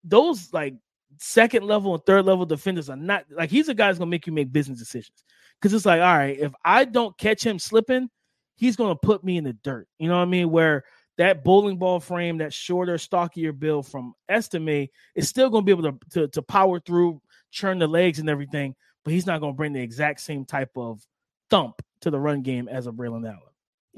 those 0.04 0.52
like 0.52 0.74
second 1.18 1.66
level 1.66 1.94
and 1.94 2.04
third 2.04 2.24
level 2.24 2.46
defenders 2.46 2.88
are 2.90 2.96
not 2.96 3.24
like 3.30 3.50
he's 3.50 3.68
a 3.68 3.74
guy 3.74 3.86
that's 3.86 3.98
gonna 3.98 4.10
make 4.10 4.26
you 4.26 4.32
make 4.32 4.52
business 4.52 4.78
decisions. 4.78 5.24
Cause 5.60 5.72
it's 5.72 5.86
like, 5.86 6.00
all 6.00 6.16
right, 6.16 6.38
if 6.38 6.52
I 6.64 6.84
don't 6.84 7.16
catch 7.18 7.44
him 7.44 7.58
slipping, 7.58 8.08
he's 8.56 8.76
gonna 8.76 8.96
put 8.96 9.22
me 9.22 9.36
in 9.36 9.44
the 9.44 9.52
dirt. 9.52 9.86
You 9.98 10.08
know 10.08 10.16
what 10.16 10.22
I 10.22 10.26
mean? 10.26 10.50
Where 10.50 10.84
that 11.18 11.44
bowling 11.44 11.76
ball 11.76 12.00
frame, 12.00 12.38
that 12.38 12.52
shorter, 12.52 12.98
stockier 12.98 13.52
build 13.52 13.86
from 13.86 14.14
Estime 14.28 14.88
is 15.14 15.28
still 15.28 15.50
going 15.50 15.62
to 15.62 15.66
be 15.66 15.72
able 15.72 15.92
to, 15.92 15.98
to, 16.10 16.28
to 16.28 16.42
power 16.42 16.80
through, 16.80 17.20
churn 17.50 17.78
the 17.78 17.86
legs 17.86 18.18
and 18.18 18.30
everything, 18.30 18.74
but 19.04 19.12
he's 19.12 19.26
not 19.26 19.40
going 19.40 19.52
to 19.52 19.56
bring 19.56 19.72
the 19.72 19.80
exact 19.80 20.20
same 20.20 20.44
type 20.44 20.70
of 20.76 21.04
thump 21.50 21.82
to 22.00 22.10
the 22.10 22.18
run 22.18 22.42
game 22.42 22.68
as 22.68 22.86
a 22.86 22.90
Braelon 22.90 23.26
Allen. 23.26 23.38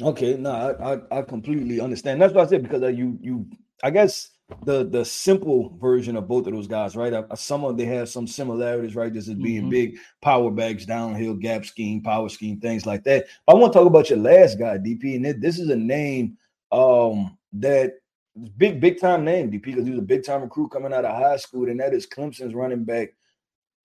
Okay, 0.02 0.36
no, 0.36 0.50
I, 0.50 0.94
I, 0.94 1.18
I 1.18 1.22
completely 1.22 1.80
understand. 1.80 2.20
That's 2.20 2.34
what 2.34 2.46
I 2.46 2.50
said 2.50 2.64
because 2.64 2.82
uh, 2.82 2.88
you 2.88 3.16
you 3.22 3.46
I 3.84 3.90
guess 3.90 4.30
the 4.64 4.84
the 4.84 5.04
simple 5.04 5.76
version 5.80 6.16
of 6.16 6.28
both 6.28 6.46
of 6.46 6.52
those 6.52 6.66
guys, 6.66 6.96
right? 6.96 7.12
Uh, 7.12 7.34
some 7.34 7.64
of 7.64 7.76
they 7.76 7.86
have 7.86 8.08
some 8.08 8.26
similarities, 8.26 8.94
right? 8.94 9.12
This 9.12 9.28
is 9.28 9.34
being 9.34 9.62
mm-hmm. 9.62 9.70
big 9.70 9.96
power 10.20 10.50
bags, 10.50 10.84
downhill 10.84 11.34
gap 11.34 11.64
scheme, 11.64 12.02
power 12.02 12.28
scheme, 12.28 12.60
things 12.60 12.84
like 12.84 13.04
that. 13.04 13.26
I 13.48 13.54
want 13.54 13.72
to 13.72 13.78
talk 13.78 13.86
about 13.86 14.10
your 14.10 14.18
last 14.18 14.58
guy, 14.58 14.76
DP, 14.78 15.16
and 15.16 15.42
this 15.42 15.58
is 15.58 15.70
a 15.70 15.76
name 15.76 16.36
um 16.72 17.38
that 17.54 17.94
big 18.58 18.80
big 18.80 19.00
time 19.00 19.24
name, 19.24 19.50
DP, 19.50 19.62
because 19.62 19.84
he 19.84 19.90
was 19.90 20.00
a 20.00 20.02
big 20.02 20.24
time 20.24 20.42
recruit 20.42 20.70
coming 20.70 20.92
out 20.92 21.04
of 21.04 21.16
high 21.16 21.36
school, 21.36 21.68
and 21.68 21.80
that 21.80 21.94
is 21.94 22.06
Clemson's 22.06 22.54
running 22.54 22.84
back 22.84 23.14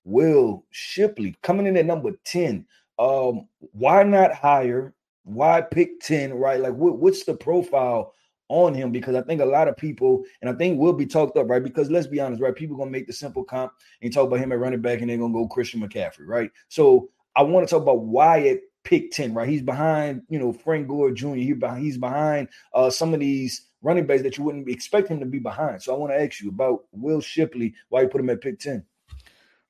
Will 0.04 0.66
Shipley 0.72 1.36
coming 1.42 1.68
in 1.68 1.78
at 1.78 1.86
number 1.86 2.12
ten. 2.26 2.66
Um, 2.98 3.48
why 3.72 4.04
not 4.04 4.34
higher? 4.34 4.94
Why 5.24 5.62
pick 5.62 6.02
ten? 6.02 6.34
Right? 6.34 6.60
Like, 6.60 6.74
what, 6.74 6.98
what's 6.98 7.24
the 7.24 7.34
profile? 7.34 8.14
On 8.50 8.74
him 8.74 8.92
because 8.92 9.16
I 9.16 9.22
think 9.22 9.42
a 9.42 9.46
lot 9.46 9.68
of 9.68 9.78
people, 9.78 10.24
and 10.42 10.50
I 10.50 10.54
think 10.54 10.80
we'll 10.80 10.94
be 10.94 11.06
talked 11.06 11.38
up, 11.38 11.50
right? 11.50 11.64
Because 11.64 11.90
let's 11.90 12.08
be 12.08 12.20
honest, 12.20 12.42
right? 12.42 12.56
People 12.56 12.76
gonna 12.76 12.92
make 12.92 13.08
the 13.08 13.14
simple 13.14 13.44
comp 13.44 13.72
and 14.02 14.12
talk 14.12 14.28
about 14.28 14.40
him 14.40 14.52
at 14.52 14.60
running 14.60 14.82
back, 14.82 15.00
and 15.00 15.10
they're 15.10 15.18
gonna 15.18 15.34
go 15.34 15.48
Christian 15.48 15.82
McCaffrey, 15.82 16.28
right? 16.28 16.52
So 16.68 17.10
I 17.36 17.44
want 17.44 17.68
to 17.68 17.74
talk 17.74 17.84
about 17.84 18.02
Wyatt 18.02 18.64
pick 18.84 19.12
10, 19.12 19.34
right? 19.34 19.48
He's 19.48 19.62
behind, 19.62 20.24
you 20.30 20.40
know, 20.40 20.52
Frank 20.52 20.88
Gore 20.88 21.12
Jr. 21.12 21.36
He 21.36 21.56
he's 21.78 21.98
behind 21.98 22.50
uh, 22.74 22.90
some 22.90 23.14
of 23.14 23.20
these 23.20 23.68
running 23.82 24.08
backs 24.08 24.24
that 24.24 24.38
you 24.38 24.44
wouldn't 24.44 24.68
expect 24.68 25.08
him 25.08 25.20
to 25.20 25.26
be 25.26 25.40
behind. 25.40 25.82
So 25.82 25.94
I 25.94 25.98
want 25.98 26.12
to 26.12 26.22
ask 26.22 26.42
you 26.42 26.50
about 26.50 26.86
Will 26.92 27.22
Shipley, 27.22 27.74
why 27.90 28.02
you 28.02 28.08
put 28.08 28.20
him 28.20 28.30
at 28.30 28.42
pick 28.42 28.60
10. 28.60 28.84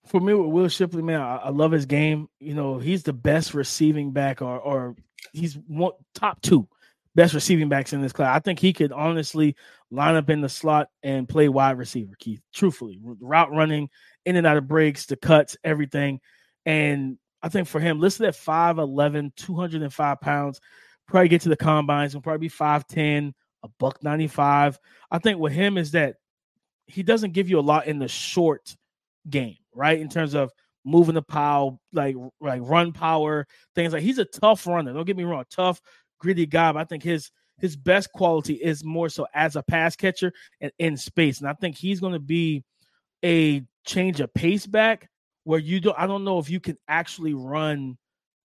For 0.06 0.20
me, 0.20 0.34
with 0.34 0.50
Will 0.50 0.70
Shipley, 0.70 1.04
man, 1.04 1.22
I, 1.22 1.36
I 1.36 1.50
love 1.50 1.72
his 1.72 1.86
game. 1.86 2.30
You 2.39 2.56
know, 2.56 2.80
he's 2.80 3.04
the 3.04 3.13
best 3.13 3.54
receiving 3.54 4.12
back, 4.12 4.42
or 4.42 4.58
or 4.58 4.96
he's 5.34 5.56
one, 5.68 5.92
top 6.15 6.42
two 6.42 6.68
best 7.15 7.34
receiving 7.34 7.69
backs 7.69 7.93
in 7.93 8.02
this 8.02 8.13
class. 8.13 8.36
I 8.36 8.39
think 8.39 8.60
he 8.60 8.74
could 8.74 8.91
honestly 8.91 9.56
line 9.91 10.15
up 10.15 10.30
in 10.30 10.41
the 10.41 10.50
slot 10.50 10.89
and 11.04 11.28
play 11.28 11.50
wide 11.50 11.78
receiver, 11.78 12.13
Keith. 12.19 12.41
Truthfully, 12.54 13.00
route 13.02 13.52
running, 13.52 13.89
in 14.26 14.36
and 14.36 14.45
out 14.45 14.58
of 14.58 14.67
breaks, 14.67 15.06
the 15.06 15.15
cuts, 15.15 15.58
everything. 15.63 16.19
And 16.65 17.17
I 17.41 17.50
think 17.50 17.67
for 17.67 17.80
him, 17.80 18.00
listed 18.00 18.28
at 18.28 18.36
5'11, 18.36 19.36
205 19.36 20.22
pounds, 20.22 20.60
probably 21.08 21.30
get 21.30 21.41
to 21.41 21.50
the 21.50 21.58
combines 21.58 22.13
and 22.13 22.24
probably 22.24 22.48
be 22.48 22.54
5'10, 22.54 23.34
a 23.63 23.67
buck 23.80 24.04
95. 24.04 24.80
I 25.10 25.19
think 25.19 25.39
with 25.39 25.54
him 25.54 25.78
is 25.78 25.91
that 25.91 26.15
he 26.86 27.04
doesn't 27.04 27.34
give 27.34 27.50
you 27.50 27.60
a 27.60 27.62
lot 27.62 27.88
in 27.88 28.00
the 28.00 28.08
short 28.08 28.76
game, 29.30 29.58
right? 29.74 30.00
In 30.00 30.10
terms 30.10 30.36
of 30.36 30.52
moving 30.86 31.15
the 31.15 31.22
pile, 31.22 31.80
like 31.93 32.15
like 32.39 32.62
run 32.63 32.91
power, 32.91 33.48
things 33.76 33.93
like 33.93 34.02
he's 34.02 34.17
a 34.17 34.26
tough 34.26 34.65
runner. 34.65 34.93
Don't 34.93 35.06
get 35.06 35.17
me 35.17 35.24
wrong, 35.24 35.45
tough, 35.50 35.82
gritty. 36.19 36.45
But 36.45 36.77
I 36.77 36.84
think 36.84 37.03
his 37.03 37.32
his 37.60 37.75
best 37.75 38.12
quality 38.12 38.53
is 38.53 38.84
more 38.84 39.10
so 39.10 39.27
as 39.34 39.55
a 39.55 39.63
pass 39.63 39.95
catcher 39.95 40.34
and 40.62 40.71
in 40.79 40.97
space. 40.97 41.39
And 41.39 41.49
I 41.49 41.53
think 41.53 41.77
he's 41.77 41.99
going 41.99 42.13
to 42.13 42.19
be 42.19 42.63
a 43.23 43.63
change 43.86 44.19
of 44.21 44.34
pace 44.34 44.65
back 44.65 45.10
where 45.43 45.60
you 45.60 45.79
don't. 45.79 45.97
I 45.97 46.08
don't 46.08 46.23
know 46.23 46.39
if 46.39 46.49
you 46.49 46.60
can 46.60 46.77
actually 46.88 47.34
run 47.34 47.97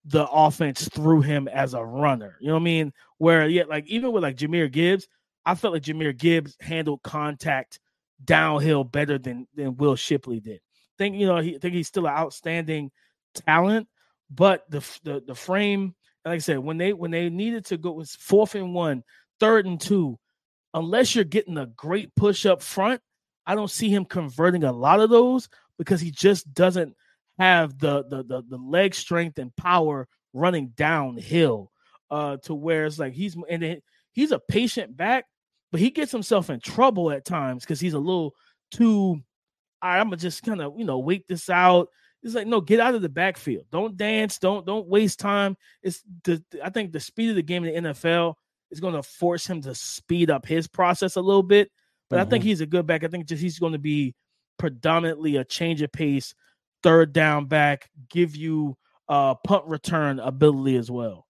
the 0.04 0.26
offense 0.28 0.88
through 0.88 1.22
him 1.22 1.48
as 1.48 1.74
a 1.74 1.84
runner. 1.84 2.36
You 2.40 2.48
know 2.48 2.54
what 2.54 2.60
I 2.60 2.64
mean? 2.64 2.92
Where 3.18 3.48
yeah, 3.48 3.64
like 3.68 3.86
even 3.86 4.12
with 4.12 4.22
like 4.22 4.36
Jahmyr 4.36 4.70
Gibbs, 4.70 5.08
I 5.44 5.54
felt 5.54 5.74
like 5.74 5.82
Jahmyr 5.82 6.16
Gibbs 6.16 6.56
handled 6.60 7.02
contact 7.02 7.80
downhill 8.24 8.84
better 8.84 9.18
than 9.18 9.46
than 9.54 9.76
Will 9.76 9.96
Shipley 9.96 10.40
did. 10.40 10.60
Think 10.98 11.16
you 11.16 11.26
know 11.26 11.38
he 11.38 11.58
think 11.58 11.74
he's 11.74 11.88
still 11.88 12.06
an 12.06 12.14
outstanding 12.14 12.90
talent, 13.34 13.88
but 14.30 14.70
the 14.70 14.80
the 15.02 15.22
the 15.26 15.34
frame 15.34 15.94
like 16.24 16.36
I 16.36 16.38
said, 16.38 16.58
when 16.58 16.78
they 16.78 16.92
when 16.92 17.10
they 17.10 17.28
needed 17.30 17.64
to 17.66 17.78
go 17.78 17.92
was 17.92 18.14
fourth 18.14 18.54
and 18.54 18.74
one, 18.74 19.02
third 19.38 19.66
and 19.66 19.80
two, 19.80 20.18
unless 20.74 21.14
you're 21.14 21.24
getting 21.24 21.58
a 21.58 21.66
great 21.66 22.14
push 22.14 22.46
up 22.46 22.62
front, 22.62 23.00
I 23.46 23.54
don't 23.54 23.70
see 23.70 23.88
him 23.88 24.04
converting 24.04 24.64
a 24.64 24.72
lot 24.72 25.00
of 25.00 25.10
those 25.10 25.48
because 25.78 26.00
he 26.00 26.10
just 26.10 26.52
doesn't 26.52 26.94
have 27.38 27.78
the 27.78 28.04
the 28.04 28.22
the, 28.22 28.42
the 28.48 28.58
leg 28.58 28.94
strength 28.94 29.38
and 29.38 29.54
power 29.56 30.06
running 30.32 30.68
downhill 30.76 31.72
uh 32.10 32.36
to 32.36 32.54
where 32.54 32.86
it's 32.86 32.98
like 32.98 33.12
he's 33.12 33.36
and 33.48 33.80
he's 34.12 34.32
a 34.32 34.38
patient 34.38 34.96
back, 34.96 35.24
but 35.72 35.80
he 35.80 35.90
gets 35.90 36.12
himself 36.12 36.50
in 36.50 36.60
trouble 36.60 37.10
at 37.10 37.24
times 37.24 37.64
because 37.64 37.80
he's 37.80 37.94
a 37.94 37.98
little 37.98 38.34
too 38.70 39.22
right, 39.82 39.98
I'm 39.98 40.06
gonna 40.06 40.16
just 40.16 40.42
kind 40.42 40.60
of 40.60 40.78
you 40.78 40.84
know 40.84 40.98
wait 40.98 41.26
this 41.28 41.48
out 41.48 41.88
it's 42.22 42.34
like 42.34 42.46
no, 42.46 42.60
get 42.60 42.80
out 42.80 42.94
of 42.94 43.02
the 43.02 43.08
backfield. 43.08 43.64
Don't 43.70 43.96
dance. 43.96 44.38
Don't 44.38 44.66
don't 44.66 44.86
waste 44.86 45.18
time. 45.18 45.56
It's 45.82 46.02
the 46.24 46.42
I 46.62 46.70
think 46.70 46.92
the 46.92 47.00
speed 47.00 47.30
of 47.30 47.36
the 47.36 47.42
game 47.42 47.64
in 47.64 47.84
the 47.84 47.90
NFL 47.90 48.34
is 48.70 48.80
going 48.80 48.94
to 48.94 49.02
force 49.02 49.46
him 49.46 49.62
to 49.62 49.74
speed 49.74 50.30
up 50.30 50.46
his 50.46 50.68
process 50.68 51.16
a 51.16 51.20
little 51.20 51.42
bit. 51.42 51.70
But 52.08 52.16
mm-hmm. 52.16 52.26
I 52.26 52.30
think 52.30 52.42
mm-hmm. 52.42 52.48
he's 52.48 52.60
a 52.60 52.66
good 52.66 52.86
back. 52.86 53.04
I 53.04 53.08
think 53.08 53.26
just 53.26 53.42
he's 53.42 53.58
going 53.58 53.72
to 53.72 53.78
be 53.78 54.14
predominantly 54.58 55.36
a 55.36 55.44
change 55.44 55.80
of 55.82 55.92
pace, 55.92 56.34
third 56.82 57.12
down 57.12 57.46
back, 57.46 57.88
give 58.10 58.36
you 58.36 58.76
uh 59.08 59.34
punt 59.36 59.64
return 59.66 60.20
ability 60.20 60.76
as 60.76 60.90
well. 60.90 61.26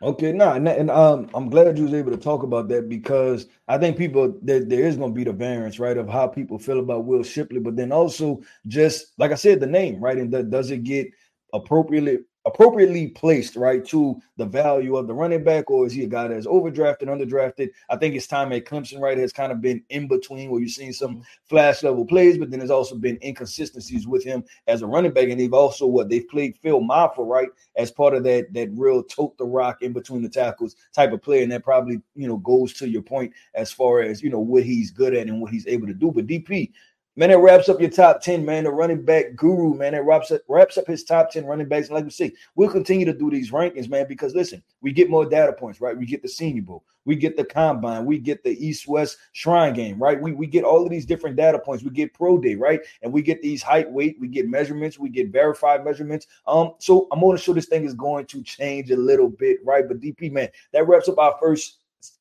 Okay, 0.00 0.30
no, 0.30 0.52
and, 0.52 0.68
and 0.68 0.90
um, 0.92 1.28
I'm 1.34 1.50
glad 1.50 1.76
you 1.76 1.84
was 1.84 1.94
able 1.94 2.12
to 2.12 2.16
talk 2.16 2.44
about 2.44 2.68
that 2.68 2.88
because 2.88 3.46
I 3.66 3.78
think 3.78 3.96
people 3.96 4.38
there, 4.42 4.64
there 4.64 4.84
is 4.84 4.96
going 4.96 5.10
to 5.10 5.14
be 5.14 5.24
the 5.24 5.32
variance, 5.32 5.80
right, 5.80 5.96
of 5.96 6.08
how 6.08 6.28
people 6.28 6.56
feel 6.58 6.78
about 6.78 7.04
Will 7.04 7.24
Shipley, 7.24 7.58
but 7.58 7.74
then 7.74 7.90
also 7.90 8.40
just 8.68 9.12
like 9.18 9.32
I 9.32 9.34
said, 9.34 9.58
the 9.58 9.66
name, 9.66 10.00
right, 10.00 10.16
and 10.16 10.30
does 10.50 10.70
it 10.70 10.84
get 10.84 11.08
appropriately 11.52 12.18
appropriately 12.48 13.08
placed, 13.08 13.56
right, 13.56 13.84
to 13.86 14.20
the 14.36 14.46
value 14.46 14.96
of 14.96 15.06
the 15.06 15.14
running 15.14 15.44
back, 15.44 15.70
or 15.70 15.86
is 15.86 15.92
he 15.92 16.04
a 16.04 16.06
guy 16.06 16.28
that's 16.28 16.46
overdrafted, 16.46 17.02
underdrafted? 17.02 17.68
I 17.88 17.96
think 17.96 18.14
his 18.14 18.26
time 18.26 18.52
at 18.52 18.64
Clemson, 18.64 19.00
right, 19.00 19.18
has 19.18 19.32
kind 19.32 19.52
of 19.52 19.60
been 19.60 19.82
in 19.90 20.08
between 20.08 20.50
where 20.50 20.60
you've 20.60 20.70
seen 20.70 20.92
some 20.92 21.16
mm-hmm. 21.16 21.22
flash 21.44 21.82
level 21.82 22.04
plays, 22.04 22.38
but 22.38 22.50
then 22.50 22.60
there's 22.60 22.70
also 22.70 22.96
been 22.96 23.18
inconsistencies 23.22 24.06
with 24.06 24.24
him 24.24 24.42
as 24.66 24.82
a 24.82 24.86
running 24.86 25.12
back. 25.12 25.28
And 25.28 25.38
they've 25.38 25.52
also 25.52 25.86
what 25.86 26.08
they've 26.08 26.28
played 26.28 26.56
Phil 26.58 26.80
Mafah, 26.80 27.18
right, 27.18 27.48
as 27.76 27.90
part 27.90 28.14
of 28.14 28.24
that 28.24 28.52
that 28.54 28.70
real 28.72 29.02
tote 29.02 29.36
the 29.38 29.44
rock 29.44 29.82
in 29.82 29.92
between 29.92 30.22
the 30.22 30.28
tackles 30.28 30.76
type 30.92 31.12
of 31.12 31.22
player. 31.22 31.42
And 31.42 31.52
that 31.52 31.64
probably, 31.64 32.00
you 32.14 32.28
know, 32.28 32.38
goes 32.38 32.72
to 32.74 32.88
your 32.88 33.02
point 33.02 33.32
as 33.54 33.70
far 33.70 34.00
as, 34.00 34.22
you 34.22 34.30
know, 34.30 34.40
what 34.40 34.64
he's 34.64 34.90
good 34.90 35.14
at 35.14 35.28
and 35.28 35.40
what 35.40 35.52
he's 35.52 35.66
able 35.66 35.86
to 35.86 35.94
do. 35.94 36.10
But 36.10 36.26
DP, 36.26 36.72
Man, 37.18 37.30
that 37.30 37.38
wraps 37.40 37.68
up 37.68 37.80
your 37.80 37.90
top 37.90 38.20
10, 38.20 38.44
man. 38.44 38.62
The 38.62 38.70
running 38.70 39.04
back 39.04 39.34
guru, 39.34 39.74
man. 39.74 39.90
That 39.90 40.04
wraps 40.04 40.30
up, 40.30 40.40
wraps 40.46 40.78
up 40.78 40.86
his 40.86 41.02
top 41.02 41.32
10 41.32 41.46
running 41.46 41.66
backs. 41.66 41.88
And 41.88 41.96
like 41.96 42.04
we 42.04 42.10
say, 42.10 42.32
we'll 42.54 42.70
continue 42.70 43.04
to 43.06 43.12
do 43.12 43.28
these 43.28 43.50
rankings, 43.50 43.90
man, 43.90 44.06
because 44.08 44.36
listen, 44.36 44.62
we 44.82 44.92
get 44.92 45.10
more 45.10 45.26
data 45.26 45.52
points, 45.52 45.80
right? 45.80 45.98
We 45.98 46.06
get 46.06 46.22
the 46.22 46.28
senior 46.28 46.62
bowl, 46.62 46.84
we 47.06 47.16
get 47.16 47.36
the 47.36 47.44
combine, 47.44 48.06
we 48.06 48.18
get 48.18 48.44
the 48.44 48.64
East-West 48.64 49.18
shrine 49.32 49.74
game, 49.74 50.00
right? 50.00 50.22
We, 50.22 50.30
we 50.30 50.46
get 50.46 50.62
all 50.62 50.84
of 50.84 50.90
these 50.90 51.04
different 51.04 51.34
data 51.34 51.58
points. 51.58 51.82
We 51.82 51.90
get 51.90 52.14
pro 52.14 52.38
day, 52.38 52.54
right? 52.54 52.82
And 53.02 53.12
we 53.12 53.20
get 53.20 53.42
these 53.42 53.64
height, 53.64 53.90
weight, 53.90 54.16
we 54.20 54.28
get 54.28 54.48
measurements, 54.48 54.96
we 54.96 55.08
get 55.08 55.32
verified 55.32 55.84
measurements. 55.84 56.28
Um, 56.46 56.74
so 56.78 57.08
I'm 57.10 57.18
gonna 57.18 57.36
show 57.36 57.52
this 57.52 57.66
thing 57.66 57.84
is 57.84 57.94
going 57.94 58.26
to 58.26 58.44
change 58.44 58.92
a 58.92 58.96
little 58.96 59.28
bit, 59.28 59.58
right? 59.64 59.88
But 59.88 59.98
DP, 59.98 60.30
man, 60.30 60.50
that 60.72 60.86
wraps 60.86 61.08
up 61.08 61.18
our 61.18 61.36
first 61.40 61.78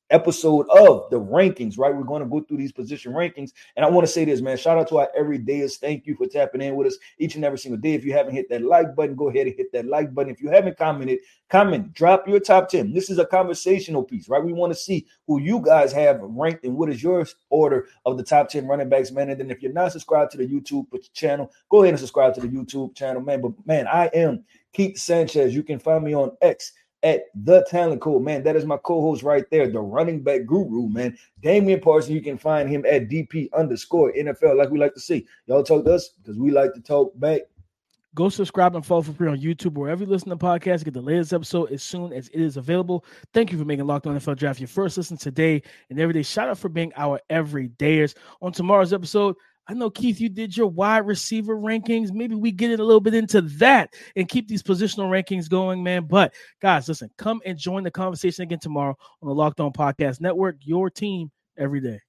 episode 0.10 0.68
of 0.70 1.10
the 1.10 1.20
rankings, 1.20 1.78
right? 1.78 1.94
We're 1.96 2.04
going 2.04 2.22
to 2.22 2.30
go 2.30 2.42
through 2.42 2.58
these 2.58 2.72
position 2.72 3.14
rankings. 3.14 3.52
And 3.76 3.86
I 3.86 3.90
want 3.90 4.06
to 4.08 4.12
say 4.12 4.26
this, 4.26 4.42
man. 4.42 4.58
Shout 4.58 4.78
out 4.78 4.88
to 4.90 4.98
our 5.00 5.10
everydayers. 5.18 5.78
Thank 5.78 6.06
you 6.06 6.16
for 6.16 6.28
tapping 6.28 6.62
in 6.62 6.76
with 6.76 6.88
us 6.88 6.98
each 7.20 7.36
and 7.36 7.44
every 7.44 7.58
single 7.58 7.80
day. 7.80 7.94
If 7.94 8.06
you 8.06 8.14
haven't 8.14 8.36
hit 8.36 8.50
that 8.50 8.62
like 8.62 8.96
button, 8.96 9.16
go 9.16 9.30
ahead 9.30 9.48
and 9.48 9.56
hit 9.56 9.72
that 9.74 9.86
like 9.86 10.14
button. 10.14 10.32
If 10.32 10.42
you 10.42 10.50
haven't 10.50 10.78
commented, 10.78 11.20
comment, 11.50 11.94
drop 11.94 12.28
your 12.28 12.40
top 12.40 12.70
10. 12.70 12.94
This 12.94 13.10
is 13.10 13.20
a 13.20 13.26
conversational 13.26 14.04
piece, 14.04 14.30
right? 14.30 14.44
We 14.44 14.54
want 14.54 14.72
to 14.74 14.80
see 14.80 15.08
who 15.28 15.40
you 15.40 15.60
guys 15.60 15.92
have 15.94 16.20
ranked 16.22 16.64
and 16.64 16.76
what 16.76 16.90
is 16.90 17.02
your 17.02 17.26
order 17.50 17.88
of 18.06 18.18
the 18.18 18.24
top 18.24 18.50
10 18.50 18.68
running 18.68 18.90
backs, 18.90 19.12
man. 19.12 19.30
And 19.30 19.40
then 19.40 19.52
if 19.52 19.62
you're 19.62 19.74
not 19.74 19.92
subscribed 19.92 20.32
to 20.32 20.38
the 20.38 20.48
YouTube 20.48 20.88
channel, 21.14 21.52
go 21.70 21.84
ahead 21.84 21.94
and 21.94 22.00
subscribe 22.00 22.34
to 22.36 22.42
the 22.42 22.48
YouTube 22.48 22.96
channel, 22.96 23.22
man. 23.22 23.42
But 23.42 23.54
man, 23.66 23.88
I 23.88 24.08
am 24.14 24.44
Keith 24.74 24.98
Sanchez. 24.98 25.56
You 25.56 25.64
can 25.64 25.80
find 25.80 26.04
me 26.04 26.14
on 26.14 26.32
X 26.42 26.74
at 27.04 27.26
the 27.36 27.66
talent 27.70 28.02
code, 28.02 28.24
man. 28.24 28.44
That 28.44 28.56
is 28.56 28.66
my 28.66 28.78
co-host 28.78 29.24
right 29.24 29.46
there, 29.52 29.70
the 29.70 29.80
running 29.80 30.24
back 30.24 30.46
guru, 30.46 30.90
man. 30.90 31.18
Damian 31.42 31.80
Parson. 31.80 32.14
You 32.14 32.22
can 32.22 32.38
find 32.38 32.70
him 32.70 32.86
at 32.86 33.10
DP 33.10 33.50
underscore 33.54 34.14
NFL, 34.14 34.58
like 34.58 34.70
we 34.70 34.80
like 34.80 34.94
to 34.96 35.00
see. 35.00 35.28
Y'all 35.46 35.64
talk 35.64 35.86
to 35.86 35.94
us 35.94 36.10
because 36.10 36.38
we 36.38 36.52
like 36.52 36.74
to 36.74 36.82
talk 36.82 37.18
back. 37.20 37.42
Go 38.16 38.30
subscribe 38.30 38.76
and 38.76 38.84
follow 38.84 39.04
for 39.04 39.14
free 39.14 39.30
on 39.30 39.38
YouTube 39.38 39.74
wherever 39.74 40.04
you 40.04 40.10
listen 40.10 40.30
to 40.30 40.38
podcasts. 40.38 40.84
Get 40.84 40.96
the 40.96 41.02
latest 41.02 41.34
episode 41.34 41.72
as 41.72 41.84
soon 41.84 42.12
as 42.14 42.30
it 42.30 42.42
is 42.42 42.58
available. 42.58 43.06
Thank 43.32 43.52
you 43.52 43.60
for 43.60 43.66
making 43.66 43.86
Locked 43.86 44.08
On 44.08 44.18
NFL 44.18 44.38
Draft 44.38 44.60
your 44.60 44.68
first 44.68 44.98
listen 44.98 45.18
today 45.18 45.62
and 45.92 46.00
every 46.00 46.14
day. 46.14 46.24
Shout 46.24 46.50
out 46.50 46.58
for 46.58 46.70
being 46.70 46.92
our 46.96 47.22
everydayers. 47.30 48.16
On 48.42 48.52
tomorrow's 48.52 48.92
episode, 48.92 49.36
I 49.70 49.74
know 49.74 49.90
Keith, 49.90 50.22
you 50.22 50.30
did 50.30 50.56
your 50.56 50.68
wide 50.68 51.06
receiver 51.06 51.56
rankings. 51.56 52.12
Maybe 52.12 52.36
we 52.36 52.52
get 52.52 52.72
it 52.72 52.80
a 52.80 52.84
little 52.84 53.02
bit 53.02 53.14
into 53.14 53.42
that 53.42 53.94
and 54.16 54.30
keep 54.30 54.48
these 54.48 54.64
positional 54.64 55.10
rankings 55.10 55.50
going, 55.50 55.84
man. 55.84 56.06
But 56.06 56.34
guys, 56.62 56.88
listen, 56.88 57.10
come 57.18 57.42
and 57.46 57.58
join 57.58 57.84
the 57.84 57.92
conversation 57.92 58.44
again 58.44 58.60
tomorrow 58.60 58.96
on 59.22 59.28
the 59.28 59.36
Locked 59.36 59.60
On 59.60 59.74
Podcast 59.74 60.22
Network. 60.22 60.56
Your 60.62 60.90
team 60.90 61.32
every 61.58 61.82
day. 61.82 62.00